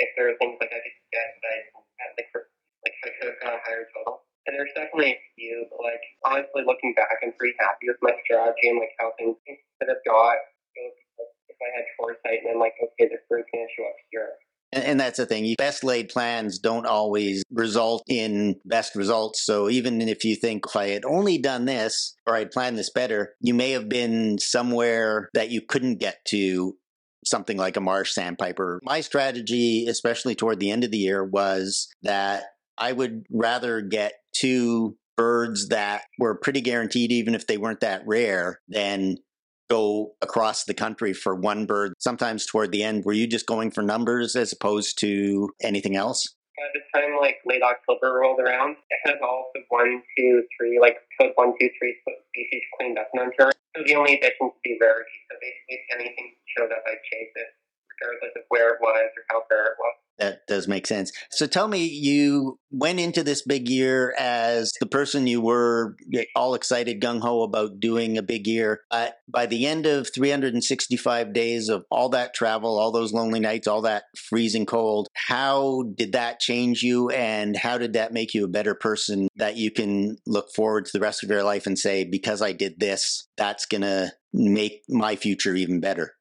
if 0.00 0.08
there 0.16 0.32
are 0.32 0.36
things 0.40 0.56
like 0.60 0.72
I 0.72 0.80
could 0.80 0.98
get 1.12 1.28
that 1.44 1.60
I 2.00 2.04
like 2.16 2.28
for 2.32 2.48
like 2.84 2.96
I 3.04 3.10
could 3.20 3.28
have 3.36 3.40
got 3.44 3.58
a 3.58 3.62
higher 3.64 3.84
total. 3.92 4.24
And 4.48 4.56
there's 4.56 4.72
definitely 4.72 5.20
a 5.20 5.20
few, 5.36 5.68
but 5.68 5.84
like 5.84 6.04
honestly 6.24 6.64
looking 6.64 6.96
back, 6.96 7.20
I'm 7.20 7.36
pretty 7.36 7.56
happy 7.60 7.92
with 7.92 8.00
my 8.00 8.16
strategy 8.24 8.72
and 8.72 8.80
like 8.80 8.96
how 8.96 9.12
things 9.20 9.36
could 9.46 9.88
have 9.92 10.04
got. 10.08 10.40
If 10.76 11.58
I 11.60 11.68
had 11.76 11.84
foresight 12.00 12.40
and 12.40 12.56
I'm 12.56 12.60
like, 12.62 12.72
okay, 12.80 13.12
this 13.12 13.20
bird's 13.28 13.48
gonna 13.52 13.68
show 13.76 13.84
up 13.84 14.00
here. 14.08 14.32
And, 14.72 15.00
that's 15.00 15.16
the 15.16 15.26
thing. 15.26 15.54
Best 15.58 15.82
laid 15.82 16.08
plans 16.10 16.58
don't 16.58 16.86
always 16.86 17.42
result 17.50 18.04
in 18.08 18.56
best 18.64 18.94
results. 18.94 19.44
So 19.44 19.68
even 19.68 20.00
if 20.02 20.24
you 20.24 20.36
think 20.36 20.64
if 20.66 20.76
I 20.76 20.88
had 20.88 21.04
only 21.04 21.38
done 21.38 21.64
this 21.64 22.14
or 22.26 22.36
I'd 22.36 22.52
planned 22.52 22.78
this 22.78 22.90
better, 22.90 23.34
you 23.40 23.54
may 23.54 23.72
have 23.72 23.88
been 23.88 24.38
somewhere 24.38 25.28
that 25.34 25.50
you 25.50 25.60
couldn't 25.60 25.98
get 25.98 26.24
to 26.28 26.76
something 27.24 27.56
like 27.56 27.76
a 27.76 27.80
marsh 27.80 28.12
sandpiper. 28.12 28.80
My 28.82 29.00
strategy, 29.00 29.86
especially 29.88 30.34
toward 30.34 30.60
the 30.60 30.70
end 30.70 30.84
of 30.84 30.90
the 30.90 30.98
year, 30.98 31.24
was 31.24 31.88
that 32.02 32.44
I 32.78 32.92
would 32.92 33.24
rather 33.30 33.80
get 33.82 34.14
two 34.32 34.96
birds 35.16 35.68
that 35.68 36.02
were 36.18 36.38
pretty 36.38 36.60
guaranteed, 36.62 37.12
even 37.12 37.34
if 37.34 37.46
they 37.46 37.58
weren't 37.58 37.80
that 37.80 38.02
rare, 38.06 38.60
than 38.68 39.18
go 39.70 40.12
across 40.20 40.64
the 40.64 40.74
country 40.74 41.14
for 41.14 41.34
one 41.34 41.64
bird. 41.64 41.94
Sometimes 41.98 42.44
toward 42.44 42.72
the 42.72 42.82
end, 42.82 43.04
were 43.04 43.14
you 43.14 43.26
just 43.26 43.46
going 43.46 43.70
for 43.70 43.82
numbers 43.82 44.36
as 44.36 44.52
opposed 44.52 44.98
to 44.98 45.50
anything 45.62 45.96
else? 45.96 46.34
By 46.58 46.66
the 46.74 47.00
time 47.00 47.16
like 47.18 47.38
late 47.46 47.62
October 47.62 48.20
rolled 48.20 48.40
around, 48.40 48.76
I 48.92 49.08
had 49.08 49.16
all 49.22 49.50
the 49.54 49.62
one, 49.70 50.02
two, 50.18 50.42
three, 50.58 50.78
like 50.78 50.96
code 51.18 51.32
one, 51.36 51.54
two, 51.58 51.70
three 51.78 51.96
species 52.04 52.62
cleaned 52.76 52.98
up 52.98 53.08
in 53.14 53.20
Ontario. 53.20 53.52
So 53.76 53.82
the 53.86 53.94
only 53.94 54.18
addition 54.18 54.50
to 54.50 54.60
be 54.62 54.76
rarity. 54.80 55.16
So 55.30 55.38
basically, 55.40 55.78
if 55.78 55.84
anything 55.94 56.34
showed 56.58 56.72
up, 56.72 56.82
I'd 56.84 57.00
chase 57.08 57.32
it, 57.34 57.48
regardless 58.00 58.32
of 58.36 58.42
where 58.48 58.74
it 58.74 58.80
was 58.80 59.10
or 59.16 59.24
how 59.30 59.42
rare 59.50 59.66
it 59.66 59.76
was. 59.78 59.94
That 60.18 60.46
does 60.46 60.68
make 60.68 60.86
sense. 60.86 61.12
So 61.30 61.46
tell 61.46 61.66
me, 61.66 61.86
you 61.86 62.58
went 62.70 63.00
into 63.00 63.22
this 63.22 63.40
big 63.40 63.70
year 63.70 64.14
as 64.18 64.70
the 64.78 64.84
person 64.84 65.26
you 65.26 65.40
were 65.40 65.96
all 66.36 66.54
excited, 66.54 67.00
gung 67.00 67.20
ho 67.20 67.42
about 67.42 67.80
doing 67.80 68.18
a 68.18 68.22
big 68.22 68.46
year. 68.46 68.82
But 68.90 69.14
by 69.26 69.46
the 69.46 69.64
end 69.66 69.86
of 69.86 70.12
365 70.12 71.32
days 71.32 71.70
of 71.70 71.86
all 71.90 72.10
that 72.10 72.34
travel, 72.34 72.78
all 72.78 72.92
those 72.92 73.14
lonely 73.14 73.40
nights, 73.40 73.66
all 73.66 73.80
that 73.82 74.04
freezing 74.14 74.66
cold, 74.66 75.08
how 75.14 75.84
did 75.94 76.12
that 76.12 76.38
change 76.38 76.82
you? 76.82 77.08
And 77.08 77.56
how 77.56 77.78
did 77.78 77.94
that 77.94 78.12
make 78.12 78.34
you 78.34 78.44
a 78.44 78.48
better 78.48 78.74
person 78.74 79.28
that 79.36 79.56
you 79.56 79.70
can 79.70 80.18
look 80.26 80.50
forward 80.54 80.84
to 80.84 80.92
the 80.92 81.00
rest 81.00 81.24
of 81.24 81.30
your 81.30 81.44
life 81.44 81.66
and 81.66 81.78
say, 81.78 82.04
because 82.04 82.42
I 82.42 82.52
did 82.52 82.78
this, 82.78 83.26
that's 83.38 83.64
going 83.64 83.82
to 83.82 84.12
make 84.34 84.82
my 84.86 85.16
future 85.16 85.54
even 85.54 85.80
better? 85.80 86.12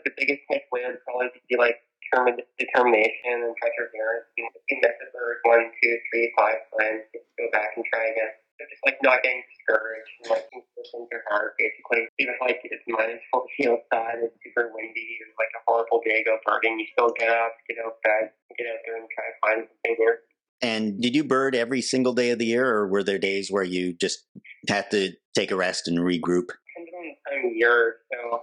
Like 0.00 0.16
the 0.16 0.16
biggest 0.16 0.48
takeaway 0.48 0.88
would 0.88 1.04
probably 1.04 1.28
to 1.28 1.40
be 1.44 1.60
like 1.60 1.76
determined 2.08 2.40
determination 2.56 3.44
and 3.44 3.52
perseverance. 3.60 4.32
You 4.40 4.48
know, 4.48 4.56
if 4.56 4.64
you 4.72 4.80
miss 4.80 4.96
a 4.96 5.08
bird 5.12 5.36
one, 5.44 5.68
two, 5.76 5.92
three, 6.08 6.32
five 6.40 6.56
times, 6.72 7.04
you 7.12 7.20
go 7.36 7.52
back 7.52 7.76
and 7.76 7.84
try 7.84 8.08
again. 8.08 8.32
So 8.56 8.64
just 8.64 8.80
like 8.88 8.96
not 9.04 9.20
getting 9.20 9.44
discouraged 9.44 10.12
and 10.24 10.26
like 10.32 10.48
consistent 10.48 11.04
your 11.12 11.20
heart 11.28 11.52
basically. 11.60 12.08
Even 12.16 12.32
if 12.32 12.40
like 12.40 12.64
it's 12.64 12.80
minus 12.88 13.20
forty 13.28 13.68
outside, 13.68 14.24
it's 14.24 14.32
super 14.40 14.72
windy, 14.72 15.20
and 15.20 15.36
like 15.36 15.52
a 15.52 15.60
horrible 15.68 16.00
day 16.00 16.24
go 16.24 16.40
birding, 16.48 16.80
you 16.80 16.88
still 16.96 17.12
get 17.12 17.28
up, 17.28 17.52
get 17.68 17.76
out 17.84 18.00
bed, 18.00 18.32
get 18.56 18.72
out 18.72 18.80
there 18.88 18.96
and 18.96 19.08
try 19.12 19.28
to 19.28 19.36
find 19.44 19.60
something 19.68 19.96
here. 20.00 20.24
And 20.64 21.00
did 21.00 21.12
you 21.12 21.24
bird 21.24 21.52
every 21.52 21.80
single 21.84 22.16
day 22.16 22.32
of 22.32 22.40
the 22.40 22.48
year, 22.48 22.64
or 22.64 22.88
were 22.88 23.04
there 23.04 23.20
days 23.20 23.52
where 23.52 23.64
you 23.64 23.92
just 23.92 24.24
had 24.68 24.90
to 24.96 25.12
take 25.36 25.52
a 25.52 25.56
rest 25.56 25.88
and 25.88 26.00
regroup? 26.00 26.52
Depends 26.52 26.92
on 26.96 27.04
the 27.04 27.16
time 27.28 27.44
of 27.48 27.56
year. 27.56 27.96
So 28.12 28.40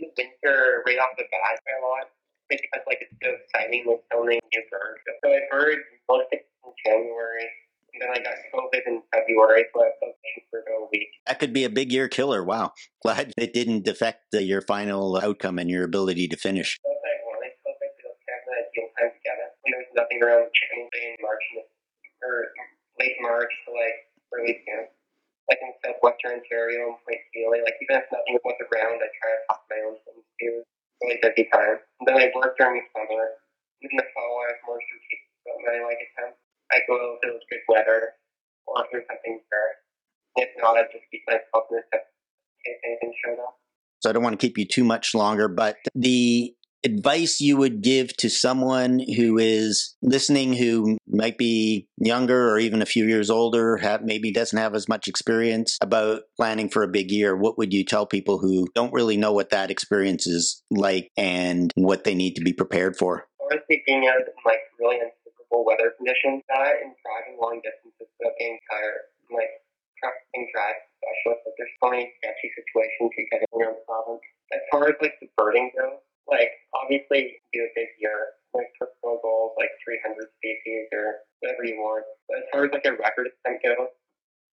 in 0.00 0.08
the 0.08 0.12
winter, 0.16 0.82
right 0.88 0.98
off 0.98 1.12
the 1.20 1.28
bat, 1.28 1.60
a 1.60 1.84
lot 1.84 2.08
because 2.50 2.82
like 2.86 2.98
it's 3.00 3.14
so 3.22 3.30
exciting 3.30 3.86
with 3.86 4.02
filming 4.10 4.42
new 4.42 4.64
birds. 4.68 5.00
So 5.22 5.30
I 5.30 5.46
bird 5.50 5.78
most 6.10 6.26
of 6.34 6.40
in 6.42 6.72
January. 6.84 7.46
And 7.94 8.02
then 8.02 8.10
I 8.10 8.18
got 8.22 8.38
COVID 8.54 8.86
in 8.86 9.02
February, 9.10 9.66
so 9.74 9.82
I 9.82 9.90
was 9.98 10.14
for 10.50 10.60
a 10.62 10.86
week. 10.92 11.10
That 11.26 11.38
could 11.38 11.52
be 11.52 11.64
a 11.64 11.70
big 11.70 11.90
year 11.90 12.06
killer. 12.06 12.44
Wow. 12.44 12.70
Glad 13.02 13.32
it 13.36 13.52
didn't 13.52 13.88
affect 13.88 14.30
the, 14.30 14.42
your 14.42 14.62
final 14.62 15.16
outcome 15.18 15.58
and 15.58 15.68
your 15.68 15.84
ability 15.84 16.28
to 16.28 16.36
finish. 16.36 16.78
So 16.82 16.90
I 16.90 17.14
wanted 17.26 17.54
COVID, 17.66 17.90
it 17.90 18.06
was 18.06 18.18
kind 18.22 18.38
of 18.38 18.46
an 18.46 18.54
ideal 18.62 18.88
time 18.94 19.10
to 19.10 19.20
get 19.26 19.38
it. 19.42 19.50
When 19.62 19.70
there 19.74 19.82
was 19.82 19.94
nothing 19.98 20.22
around 20.22 20.46
chicken 20.54 20.86
day 20.94 21.06
in 21.10 21.16
March, 21.18 21.42
or 22.22 22.54
late 23.00 23.18
March 23.20 23.50
to 23.66 23.74
like 23.74 23.98
early 24.34 24.54
June. 24.62 24.86
Like 25.48 25.62
in 25.62 25.72
southwestern 25.82 26.42
Ontario 26.42 26.94
and 26.94 26.98
Point 27.06 27.22
Pelee, 27.32 27.64
like 27.64 27.78
even 27.80 28.02
if 28.02 28.06
nothing 28.12 28.36
was 28.44 28.58
around, 28.68 29.00
I 29.00 29.08
try 29.18 29.30
to 29.34 29.40
talk 29.48 29.62
my 29.70 29.80
own 29.86 29.96
things 30.04 30.26
too 30.38 30.62
really 31.02 31.18
busy 31.22 31.48
time. 31.52 31.80
And 32.00 32.04
then 32.06 32.16
I 32.20 32.28
work 32.36 32.56
during 32.58 32.80
the 32.80 32.86
summer. 32.92 33.40
In 33.80 33.96
the 33.96 34.04
fall, 34.12 34.44
I 34.44 34.52
have 34.52 34.60
more 34.68 34.76
strategic 34.76 35.20
when 35.48 35.72
I 35.72 35.80
like 35.88 36.00
time. 36.20 36.36
I 36.70 36.84
go 36.84 37.16
if 37.16 37.24
it 37.24 37.32
was 37.32 37.44
good 37.48 37.64
weather 37.68 38.12
or 38.68 38.84
if 38.84 38.92
there's 38.92 39.08
something 39.08 39.40
there. 39.48 39.72
If 40.36 40.50
not, 40.60 40.76
I 40.76 40.84
just 40.92 41.08
keep 41.10 41.24
myself 41.26 41.64
in 41.72 41.80
the 41.80 41.84
case 41.88 42.78
anything 42.84 43.12
showed 43.24 43.40
up. 43.40 43.56
So 44.00 44.10
I 44.10 44.12
don't 44.12 44.22
want 44.22 44.38
to 44.38 44.46
keep 44.46 44.58
you 44.58 44.66
too 44.66 44.84
much 44.84 45.14
longer, 45.14 45.48
but 45.48 45.76
the 45.94 46.54
advice 46.84 47.40
you 47.40 47.56
would 47.56 47.82
give 47.82 48.16
to 48.16 48.30
someone 48.30 49.00
who 49.16 49.38
is 49.38 49.96
listening 50.02 50.54
who 50.54 50.96
might 51.06 51.36
be 51.36 51.88
younger 51.98 52.50
or 52.50 52.58
even 52.58 52.80
a 52.80 52.86
few 52.86 53.04
years 53.04 53.28
older 53.28 53.76
have 53.76 54.02
maybe 54.02 54.32
doesn't 54.32 54.58
have 54.58 54.74
as 54.74 54.88
much 54.88 55.06
experience 55.06 55.76
about 55.82 56.22
planning 56.36 56.68
for 56.68 56.82
a 56.82 56.88
big 56.88 57.10
year 57.10 57.36
what 57.36 57.58
would 57.58 57.72
you 57.72 57.84
tell 57.84 58.06
people 58.06 58.38
who 58.38 58.66
don't 58.74 58.92
really 58.92 59.16
know 59.16 59.32
what 59.32 59.50
that 59.50 59.70
experience 59.70 60.26
is 60.26 60.62
like 60.70 61.10
and 61.16 61.70
what 61.74 62.04
they 62.04 62.14
need 62.14 62.34
to 62.34 62.42
be 62.42 62.52
prepared 62.52 62.96
for? 62.96 63.26
Honestly 63.40 63.82
being 63.86 64.06
out 64.08 64.20
in 64.20 64.32
like 64.46 64.60
really 64.78 64.96
unfavorable 64.96 65.66
weather 65.66 65.92
conditions 65.98 66.42
that 66.48 66.80
and 66.80 66.96
driving 67.04 67.36
long 67.40 67.60
distances 67.60 68.08
without 68.18 68.32
getting 68.38 68.58
tired 68.70 69.04
like 69.28 69.52
trafficking 70.00 70.48
drive 70.56 70.80
specialists 70.96 71.44
but 71.44 71.52
there's 71.60 71.76
so 71.76 71.90
many 71.92 72.08
sketchy 72.18 72.48
situations 72.56 73.12
you 73.20 73.28
get 73.28 73.44
around 73.52 73.76
the 73.76 73.84
province. 73.84 74.24
As 74.52 74.64
far 74.72 74.88
as 74.88 74.96
like 75.04 75.14
the 75.20 75.28
birding 75.36 75.70
goes 75.76 76.00
like 76.30 76.50
obviously 76.72 77.42
do 77.52 77.60
a 77.60 77.72
big 77.74 77.90
year, 77.98 78.38
like 78.54 78.70
personal 78.78 79.18
goals, 79.20 79.58
like 79.58 79.70
300 79.82 80.16
species 80.38 80.86
or 80.94 81.26
whatever 81.42 81.66
you 81.66 81.82
want. 81.82 82.06
But 82.30 82.38
as 82.42 82.46
far 82.54 82.64
as 82.66 82.72
like 82.72 82.86
a 82.86 82.94
record 82.94 83.28
attempt 83.28 83.66
goes, 83.66 83.90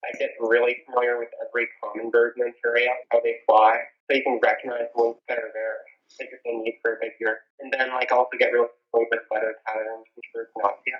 I 0.04 0.14
get 0.18 0.34
really 0.38 0.82
familiar 0.86 1.18
with 1.18 1.30
every 1.42 1.66
common 1.82 2.10
bird 2.10 2.38
in 2.38 2.46
Ontario, 2.46 2.94
how 3.10 3.18
they 3.18 3.42
fly, 3.46 3.82
so 4.06 4.14
you 4.14 4.22
can 4.22 4.38
recognize 4.38 4.86
ones 4.94 5.18
that 5.26 5.38
are 5.38 5.50
there 5.54 5.82
that 6.18 6.26
you're 6.30 6.42
going 6.46 6.62
to 6.62 6.70
need 6.70 6.78
for 6.80 6.96
a 6.96 6.98
big 7.02 7.18
year. 7.20 7.42
And 7.60 7.68
then 7.74 7.90
like 7.90 8.10
also 8.10 8.32
get 8.38 8.54
really 8.54 8.70
familiar 8.90 9.10
with 9.10 9.26
weather 9.30 9.54
patterns 9.66 10.06
and 10.06 10.24
birds 10.34 10.54
not 10.56 10.78
to. 10.80 10.92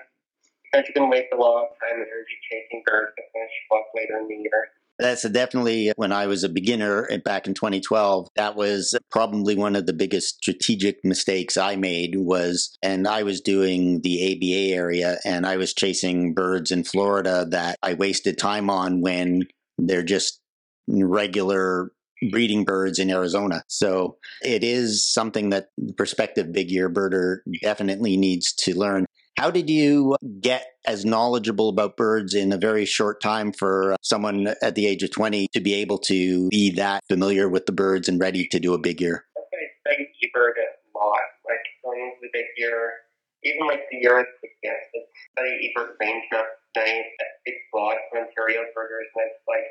Because 0.69 0.85
you 0.85 0.93
can 0.93 1.09
waste 1.09 1.33
a 1.33 1.39
lot 1.39 1.65
of 1.65 1.73
time 1.81 1.97
and 1.97 2.05
energy 2.05 2.37
chasing 2.45 2.83
birds 2.85 3.15
that 3.17 3.25
finish 3.33 3.55
up 3.73 3.89
later 3.97 4.21
in 4.21 4.29
the 4.29 4.37
year. 4.37 4.69
That's 4.99 5.27
definitely 5.29 5.89
uh, 5.89 5.93
when 5.95 6.11
I 6.11 6.27
was 6.27 6.43
a 6.43 6.49
beginner 6.49 7.07
uh, 7.11 7.17
back 7.17 7.47
in 7.47 7.53
2012. 7.53 8.27
That 8.35 8.55
was 8.55 8.95
probably 9.09 9.55
one 9.55 9.75
of 9.75 9.85
the 9.85 9.93
biggest 9.93 10.35
strategic 10.35 11.03
mistakes 11.03 11.57
I 11.57 11.75
made 11.77 12.15
was, 12.17 12.77
and 12.83 13.07
I 13.07 13.23
was 13.23 13.41
doing 13.41 14.01
the 14.01 14.33
ABA 14.33 14.75
area 14.75 15.17
and 15.23 15.45
I 15.45 15.57
was 15.57 15.73
chasing 15.73 16.33
birds 16.33 16.71
in 16.71 16.83
Florida 16.83 17.45
that 17.49 17.77
I 17.81 17.93
wasted 17.93 18.37
time 18.37 18.69
on 18.69 19.01
when 19.01 19.47
they're 19.77 20.03
just 20.03 20.41
regular 20.87 21.91
breeding 22.31 22.65
birds 22.65 22.99
in 22.99 23.09
Arizona. 23.09 23.63
So 23.67 24.17
it 24.43 24.63
is 24.63 25.07
something 25.07 25.49
that 25.51 25.69
the 25.77 25.93
prospective 25.93 26.51
big 26.51 26.69
year 26.69 26.89
birder 26.89 27.37
definitely 27.61 28.17
needs 28.17 28.53
to 28.53 28.77
learn. 28.77 29.05
How 29.39 29.49
did 29.49 29.69
you 29.69 30.17
get 30.41 30.65
as 30.83 31.05
knowledgeable 31.05 31.69
about 31.69 31.95
birds 31.95 32.35
in 32.35 32.51
a 32.51 32.57
very 32.57 32.83
short 32.83 33.21
time 33.23 33.53
for 33.53 33.95
someone 34.03 34.51
at 34.61 34.75
the 34.75 34.85
age 34.85 35.01
of 35.01 35.11
20 35.11 35.47
to 35.53 35.61
be 35.61 35.75
able 35.75 35.97
to 36.11 36.49
be 36.49 36.75
that 36.75 36.99
familiar 37.07 37.47
with 37.47 37.65
the 37.65 37.71
birds 37.71 38.09
and 38.09 38.19
ready 38.19 38.45
to 38.51 38.59
do 38.59 38.73
a 38.73 38.77
big 38.77 38.99
year? 38.99 39.23
I 39.37 39.63
studied 39.87 40.11
bird 40.33 40.59
a 40.59 40.67
lot, 40.91 41.23
like 41.47 41.63
going 41.85 42.01
into 42.03 42.19
the 42.19 42.27
big 42.33 42.51
year, 42.57 43.07
even 43.47 43.65
like 43.65 43.87
the 43.89 44.03
year 44.03 44.27
suggested, 44.43 45.07
study 45.31 45.71
ebird 45.71 45.95
range 46.01 46.25
map 46.33 46.43
tonight 46.75 47.07
at 47.23 47.39
big 47.45 47.55
blog 47.71 47.95
for 48.11 48.19
Ontario 48.19 48.67
birders, 48.75 49.07
and 49.15 49.23
it's 49.23 49.39
like 49.47 49.63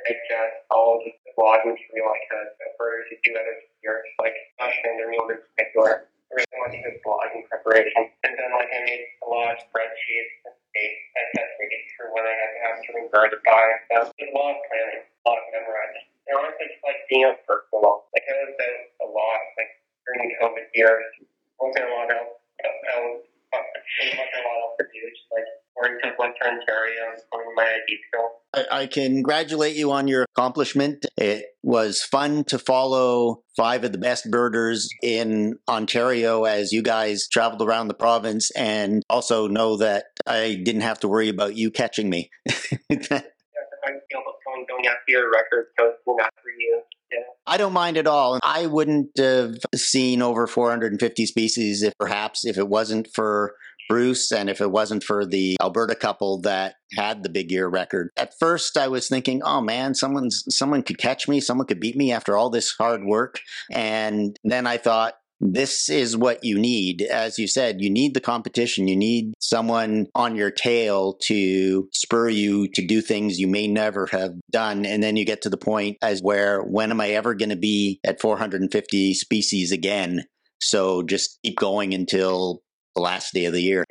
digest 0.00 0.64
all 0.72 0.96
the 1.04 1.12
blog 1.36 1.60
material 1.68 2.08
I 2.08 2.20
could 2.24 2.48
for 2.56 2.72
birders 2.80 3.04
who 3.12 3.16
do 3.20 3.36
other 3.36 3.68
years, 3.84 4.08
like 4.16 4.32
Josh 4.56 4.80
Vander 4.80 5.12
in 5.12 5.20
particular 5.28 6.08
really 6.30 6.46
want 6.62 6.72
to 6.72 6.78
do 6.78 6.90
blogging 7.02 7.42
preparation. 7.50 8.06
And 8.22 8.32
then 8.38 8.50
like 8.54 8.70
I 8.70 8.78
made 8.86 9.04
a 9.22 9.26
lot 9.26 9.49
of 9.49 9.49
spreadsheets 9.68 10.34
and 10.48 10.56
dates 10.72 11.04
and 11.16 11.48
reading 11.60 11.84
through 11.92 12.10
when 12.16 12.24
I 12.24 12.34
had 12.34 12.50
to 12.50 12.60
have 12.64 12.76
certain 12.86 13.08
birds 13.12 13.36
by. 13.44 13.64
So 13.90 14.08
there's 14.16 14.32
a 14.32 14.38
lot 14.38 14.56
of 14.56 14.62
planning, 14.70 15.02
a 15.04 15.22
lot 15.28 15.38
of 15.38 15.46
memorizing. 15.52 16.06
And 16.28 16.34
honestly, 16.40 16.66
just 16.70 16.84
like 16.86 17.00
being 17.10 17.26
out 17.26 17.42
personal. 17.44 18.08
Like 18.14 18.24
I 18.26 18.32
was 18.46 18.54
out 18.56 18.82
a 19.04 19.08
lot, 19.10 19.40
like 19.58 19.72
during 20.06 20.30
the 20.30 20.36
COVID 20.40 20.66
years, 20.74 21.04
wasn't 21.58 21.84
a 21.84 21.92
lot 21.92 22.08
out, 22.08 22.40
out, 22.64 22.78
out 22.96 23.20
wasn't 23.52 24.40
a 24.40 24.42
lot 24.46 24.58
else 24.62 24.76
to 24.78 24.84
do, 24.88 25.00
just 25.10 25.28
like 25.34 25.48
to 25.80 26.46
Ontario 26.46 27.02
and 27.12 27.54
my 27.56 27.64
ID. 27.64 27.98
I, 28.54 28.82
I 28.82 28.86
congratulate 28.86 29.76
you 29.76 29.92
on 29.92 30.08
your 30.08 30.26
accomplishment. 30.34 31.06
It 31.16 31.49
was 31.70 32.02
fun 32.02 32.42
to 32.42 32.58
follow 32.58 33.42
five 33.56 33.84
of 33.84 33.92
the 33.92 33.98
best 33.98 34.28
birders 34.28 34.88
in 35.04 35.56
Ontario 35.68 36.42
as 36.42 36.72
you 36.72 36.82
guys 36.82 37.28
traveled 37.28 37.62
around 37.62 37.86
the 37.86 37.94
province 37.94 38.50
and 38.56 39.04
also 39.08 39.46
know 39.46 39.76
that 39.76 40.06
I 40.26 40.60
didn't 40.64 40.80
have 40.80 40.98
to 41.00 41.08
worry 41.08 41.28
about 41.28 41.54
you 41.54 41.70
catching 41.70 42.10
me. 42.10 42.28
I 42.48 42.52
going 42.92 44.66
going 44.68 44.86
after 44.86 45.04
your 45.06 45.30
record, 45.30 45.66
posting 45.78 46.16
after 46.20 46.50
you. 46.58 46.82
Yeah. 47.12 47.18
I 47.46 47.56
don't 47.56 47.72
mind 47.72 47.96
at 47.96 48.06
all. 48.06 48.40
I 48.42 48.66
wouldn't 48.66 49.10
have 49.16 49.54
seen 49.74 50.22
over 50.22 50.46
450 50.46 51.26
species 51.26 51.82
if 51.82 51.94
perhaps 51.98 52.44
if 52.44 52.58
it 52.58 52.68
wasn't 52.68 53.08
for 53.14 53.54
Bruce 53.90 54.30
and 54.30 54.48
if 54.48 54.60
it 54.60 54.70
wasn't 54.70 55.02
for 55.02 55.26
the 55.26 55.56
Alberta 55.60 55.96
couple 55.96 56.40
that 56.42 56.76
had 56.96 57.24
the 57.24 57.28
big 57.28 57.50
year 57.50 57.66
record. 57.66 58.10
At 58.16 58.38
first 58.38 58.76
I 58.76 58.86
was 58.86 59.08
thinking, 59.08 59.42
"Oh 59.42 59.60
man, 59.60 59.94
someone's 59.96 60.44
someone 60.48 60.84
could 60.84 60.98
catch 60.98 61.26
me, 61.26 61.40
someone 61.40 61.66
could 61.66 61.80
beat 61.80 61.96
me 61.96 62.12
after 62.12 62.36
all 62.36 62.50
this 62.50 62.70
hard 62.78 63.04
work." 63.04 63.40
And 63.72 64.36
then 64.44 64.68
I 64.68 64.76
thought 64.76 65.14
this 65.40 65.88
is 65.88 66.16
what 66.16 66.44
you 66.44 66.56
need. 66.56 67.02
As 67.02 67.36
you 67.38 67.48
said, 67.48 67.80
you 67.80 67.90
need 67.90 68.14
the 68.14 68.20
competition. 68.20 68.86
You 68.86 68.96
need 68.96 69.32
someone 69.40 70.06
on 70.14 70.36
your 70.36 70.50
tail 70.52 71.14
to 71.22 71.88
spur 71.92 72.28
you 72.28 72.68
to 72.74 72.86
do 72.86 73.00
things 73.00 73.40
you 73.40 73.48
may 73.48 73.66
never 73.66 74.06
have 74.12 74.34
done. 74.52 74.86
And 74.86 75.02
then 75.02 75.16
you 75.16 75.24
get 75.24 75.42
to 75.42 75.50
the 75.50 75.56
point 75.56 75.96
as 76.02 76.20
where, 76.22 76.62
when 76.62 76.90
am 76.90 77.00
I 77.00 77.10
ever 77.10 77.34
going 77.34 77.48
to 77.48 77.56
be 77.56 78.00
at 78.04 78.20
450 78.20 79.14
species 79.14 79.72
again? 79.72 80.26
So 80.60 81.02
just 81.02 81.38
keep 81.42 81.58
going 81.58 81.94
until 81.94 82.62
the 82.94 83.02
last 83.02 83.34
day 83.34 83.44
of 83.46 83.52
the 83.52 83.62
year. 83.62 83.84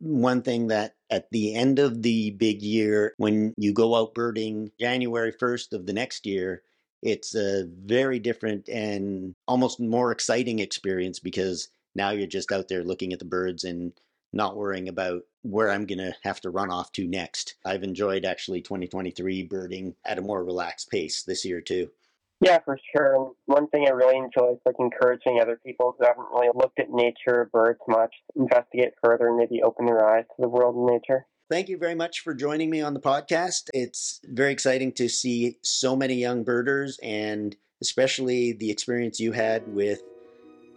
One 0.00 0.42
thing 0.42 0.68
that 0.68 0.94
at 1.10 1.28
the 1.30 1.54
end 1.54 1.78
of 1.78 2.02
the 2.02 2.30
big 2.32 2.62
year, 2.62 3.14
when 3.16 3.54
you 3.56 3.72
go 3.72 3.96
out 3.96 4.14
birding 4.14 4.70
January 4.78 5.32
1st 5.32 5.72
of 5.72 5.86
the 5.86 5.92
next 5.92 6.26
year, 6.26 6.62
it's 7.02 7.34
a 7.34 7.66
very 7.84 8.18
different 8.18 8.68
and 8.68 9.34
almost 9.46 9.80
more 9.80 10.12
exciting 10.12 10.58
experience 10.58 11.18
because 11.18 11.68
now 11.94 12.10
you're 12.10 12.26
just 12.26 12.52
out 12.52 12.68
there 12.68 12.84
looking 12.84 13.12
at 13.12 13.18
the 13.18 13.24
birds 13.24 13.64
and 13.64 13.92
not 14.32 14.56
worrying 14.56 14.88
about 14.88 15.22
where 15.42 15.70
I'm 15.70 15.86
going 15.86 15.98
to 15.98 16.14
have 16.22 16.40
to 16.42 16.50
run 16.50 16.70
off 16.70 16.92
to 16.92 17.06
next. 17.06 17.56
I've 17.64 17.82
enjoyed 17.82 18.24
actually 18.24 18.60
2023 18.60 19.44
birding 19.44 19.94
at 20.04 20.18
a 20.18 20.22
more 20.22 20.44
relaxed 20.44 20.90
pace 20.90 21.22
this 21.22 21.44
year 21.44 21.60
too. 21.60 21.90
Yeah, 22.40 22.58
for 22.64 22.78
sure. 22.94 23.14
And 23.14 23.34
one 23.46 23.68
thing 23.68 23.86
I 23.88 23.90
really 23.90 24.16
enjoy 24.16 24.52
is 24.52 24.60
like 24.64 24.76
encouraging 24.78 25.40
other 25.40 25.58
people 25.64 25.96
who 25.98 26.06
haven't 26.06 26.26
really 26.32 26.48
looked 26.54 26.78
at 26.78 26.90
nature 26.90 27.40
or 27.40 27.50
birds 27.52 27.80
much, 27.88 28.14
investigate 28.36 28.92
further 29.02 29.28
and 29.28 29.36
maybe 29.36 29.62
open 29.62 29.86
their 29.86 30.06
eyes 30.06 30.24
to 30.36 30.42
the 30.42 30.48
world 30.48 30.76
of 30.76 30.90
nature. 30.90 31.26
Thank 31.50 31.68
you 31.68 31.78
very 31.78 31.94
much 31.94 32.20
for 32.20 32.34
joining 32.34 32.70
me 32.70 32.80
on 32.80 32.94
the 32.94 33.00
podcast. 33.00 33.70
It's 33.72 34.20
very 34.24 34.52
exciting 34.52 34.92
to 34.92 35.08
see 35.08 35.56
so 35.62 35.96
many 35.96 36.14
young 36.14 36.44
birders 36.44 36.98
and 37.02 37.56
especially 37.80 38.52
the 38.52 38.70
experience 38.70 39.18
you 39.18 39.32
had 39.32 39.66
with 39.74 40.00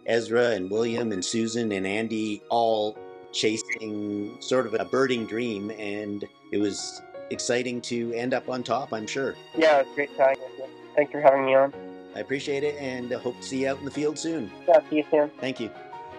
Ezra 0.06 0.50
and 0.50 0.70
William 0.70 1.12
and 1.12 1.24
Susan 1.24 1.72
and 1.72 1.86
Andy 1.86 2.42
all 2.48 2.98
chasing 3.32 4.36
sort 4.40 4.66
of 4.66 4.74
a 4.74 4.84
birding 4.84 5.26
dream. 5.26 5.70
And 5.78 6.24
it 6.52 6.58
was 6.58 7.02
exciting 7.30 7.80
to 7.82 8.12
end 8.14 8.34
up 8.34 8.48
on 8.48 8.62
top, 8.62 8.92
I'm 8.92 9.06
sure. 9.06 9.34
Yeah, 9.56 9.80
it 9.80 9.86
was 9.86 9.94
great 9.94 10.10
you. 10.10 10.61
Thanks 10.94 11.12
for 11.12 11.20
having 11.20 11.46
me 11.46 11.54
on. 11.54 11.72
I 12.14 12.20
appreciate 12.20 12.62
it 12.62 12.76
and 12.78 13.10
hope 13.12 13.36
to 13.40 13.42
see 13.42 13.62
you 13.62 13.68
out 13.68 13.78
in 13.78 13.84
the 13.84 13.90
field 13.90 14.18
soon. 14.18 14.50
Yeah, 14.68 14.80
see 14.90 14.96
you 14.96 15.04
soon. 15.10 15.30
Thank 15.40 15.60
you. 15.60 15.70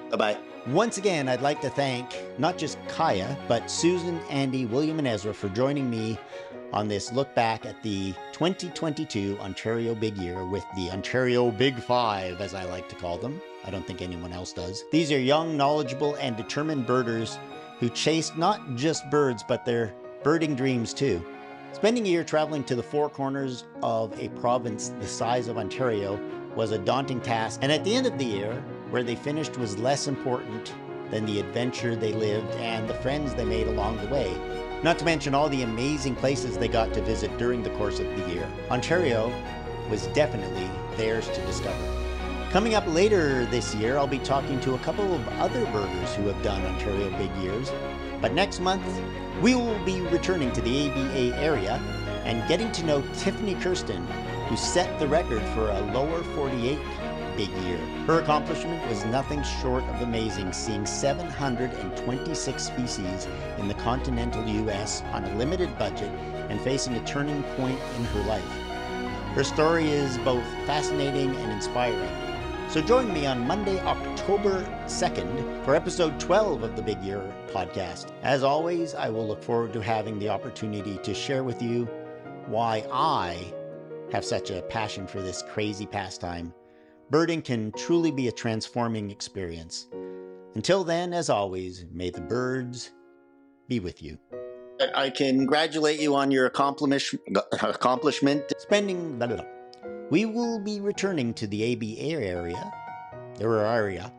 Bye 0.09 0.17
bye. 0.17 0.37
Once 0.67 0.97
again, 0.97 1.27
I'd 1.27 1.41
like 1.41 1.59
to 1.61 1.69
thank 1.69 2.15
not 2.37 2.57
just 2.57 2.79
Kiah, 2.87 3.37
but 3.47 3.69
Susan, 3.69 4.19
Andy, 4.29 4.65
William, 4.65 4.97
and 4.97 5.07
Ezra 5.07 5.33
for 5.33 5.49
joining 5.49 5.89
me 5.89 6.17
on 6.71 6.87
this 6.87 7.11
look 7.11 7.33
back 7.35 7.65
at 7.65 7.81
the 7.83 8.13
2022 8.31 9.37
Ontario 9.39 9.93
Big 9.93 10.17
Year 10.17 10.45
with 10.45 10.63
the 10.75 10.89
Ontario 10.89 11.51
Big 11.51 11.79
Five, 11.79 12.41
as 12.41 12.53
I 12.53 12.63
like 12.63 12.89
to 12.89 12.95
call 12.95 13.17
them. 13.17 13.41
I 13.65 13.71
don't 13.71 13.85
think 13.85 14.01
anyone 14.01 14.33
else 14.33 14.53
does. 14.53 14.83
These 14.91 15.11
are 15.11 15.19
young, 15.19 15.55
knowledgeable, 15.55 16.15
and 16.15 16.35
determined 16.35 16.87
birders 16.87 17.37
who 17.79 17.89
chase 17.89 18.31
not 18.35 18.75
just 18.75 19.09
birds, 19.09 19.43
but 19.47 19.65
their 19.65 19.93
birding 20.23 20.55
dreams 20.55 20.93
too. 20.93 21.23
Spending 21.73 22.05
a 22.05 22.09
year 22.09 22.23
traveling 22.23 22.63
to 22.65 22.75
the 22.75 22.83
four 22.83 23.09
corners 23.09 23.65
of 23.81 24.17
a 24.19 24.29
province 24.29 24.89
the 24.99 25.07
size 25.07 25.47
of 25.47 25.57
Ontario 25.57 26.19
was 26.55 26.71
a 26.71 26.77
daunting 26.77 27.19
task, 27.19 27.59
and 27.63 27.71
at 27.71 27.83
the 27.83 27.95
end 27.95 28.05
of 28.05 28.17
the 28.19 28.25
year, 28.25 28.63
where 28.91 29.01
they 29.01 29.15
finished 29.15 29.57
was 29.57 29.75
less 29.79 30.07
important 30.07 30.71
than 31.09 31.25
the 31.25 31.39
adventure 31.39 31.95
they 31.95 32.13
lived 32.13 32.49
and 32.57 32.87
the 32.87 32.93
friends 32.93 33.33
they 33.33 33.43
made 33.43 33.67
along 33.67 33.97
the 33.97 34.07
way. 34.07 34.31
Not 34.83 34.99
to 34.99 35.05
mention 35.05 35.33
all 35.33 35.49
the 35.49 35.63
amazing 35.63 36.15
places 36.15 36.57
they 36.57 36.67
got 36.67 36.93
to 36.93 37.01
visit 37.01 37.35
during 37.39 37.63
the 37.63 37.71
course 37.71 37.99
of 37.99 38.05
the 38.17 38.31
year. 38.31 38.47
Ontario 38.69 39.33
was 39.89 40.05
definitely 40.07 40.69
theirs 40.95 41.27
to 41.29 41.41
discover. 41.47 42.03
Coming 42.51 42.75
up 42.75 42.85
later 42.85 43.45
this 43.47 43.73
year, 43.73 43.97
I'll 43.97 44.05
be 44.05 44.19
talking 44.19 44.59
to 44.61 44.75
a 44.75 44.79
couple 44.79 45.11
of 45.15 45.27
other 45.39 45.65
birders 45.71 46.13
who 46.13 46.27
have 46.27 46.41
done 46.43 46.63
Ontario 46.63 47.09
Big 47.17 47.35
Years. 47.37 47.71
But 48.23 48.33
next 48.33 48.61
month, 48.61 48.85
we 49.41 49.53
will 49.53 49.77
be 49.83 49.99
returning 49.99 50.53
to 50.53 50.61
the 50.61 50.89
ABA 50.89 51.37
area 51.43 51.73
and 52.23 52.47
getting 52.47 52.71
to 52.71 52.85
know 52.85 53.03
Tiffany 53.17 53.53
Kersten, 53.55 54.07
who 54.47 54.55
set 54.55 54.97
the 54.97 55.09
record 55.09 55.41
for 55.49 55.69
a 55.69 55.81
lower 55.91 56.23
48 56.23 56.79
big 57.35 57.49
year. 57.65 57.77
Her 58.07 58.21
accomplishment 58.21 58.87
was 58.87 59.03
nothing 59.07 59.43
short 59.61 59.83
of 59.83 60.03
amazing, 60.03 60.53
seeing 60.53 60.85
726 60.85 62.63
species 62.63 63.27
in 63.57 63.67
the 63.67 63.73
continental 63.73 64.47
U.S. 64.47 65.01
on 65.11 65.25
a 65.25 65.35
limited 65.35 65.77
budget 65.77 66.09
and 66.49 66.61
facing 66.61 66.95
a 66.95 67.03
turning 67.03 67.43
point 67.57 67.79
in 67.97 68.05
her 68.05 68.23
life. 68.23 68.51
Her 69.35 69.43
story 69.43 69.89
is 69.89 70.17
both 70.19 70.45
fascinating 70.65 71.35
and 71.35 71.51
inspiring. 71.51 72.32
So 72.73 72.81
join 72.81 73.13
me 73.13 73.27
on 73.27 73.45
Monday, 73.45 73.79
October 73.81 74.63
2nd 74.87 75.63
for 75.63 75.75
episode 75.75 76.19
12 76.19 76.63
of 76.63 76.75
the 76.75 76.81
Big 76.81 76.99
Year 77.03 77.21
podcast. 77.49 78.07
As 78.23 78.41
always, 78.41 78.95
I 78.95 79.09
will 79.09 79.27
look 79.27 79.43
forward 79.43 79.73
to 79.73 79.79
having 79.79 80.17
the 80.17 80.29
opportunity 80.29 80.97
to 80.97 81.13
share 81.13 81.43
with 81.43 81.61
you 81.61 81.87
why 82.47 82.83
I 82.91 83.37
have 84.11 84.25
such 84.25 84.49
a 84.49 84.63
passion 84.63 85.05
for 85.05 85.21
this 85.21 85.43
crazy 85.43 85.85
pastime. 85.85 86.51
Birding 87.11 87.43
can 87.43 87.73
truly 87.73 88.09
be 88.09 88.27
a 88.27 88.31
transforming 88.31 89.11
experience. 89.11 89.87
Until 90.55 90.83
then, 90.83 91.13
as 91.13 91.29
always, 91.29 91.85
may 91.91 92.09
the 92.09 92.21
birds 92.21 92.89
be 93.67 93.81
with 93.81 94.01
you. 94.01 94.17
I 94.95 95.11
congratulate 95.11 95.99
you 95.99 96.15
on 96.15 96.31
your 96.31 96.47
accomplishment. 97.61 98.51
Spending. 98.57 99.19
Blah, 99.19 99.27
blah, 99.27 99.35
blah. 99.35 99.45
We 100.09 100.25
will 100.25 100.59
be 100.59 100.79
returning 100.79 101.33
to 101.35 101.47
the 101.47 101.73
ABA 101.73 101.99
area, 101.99 102.71
or 103.39 103.59
area, 103.59 104.11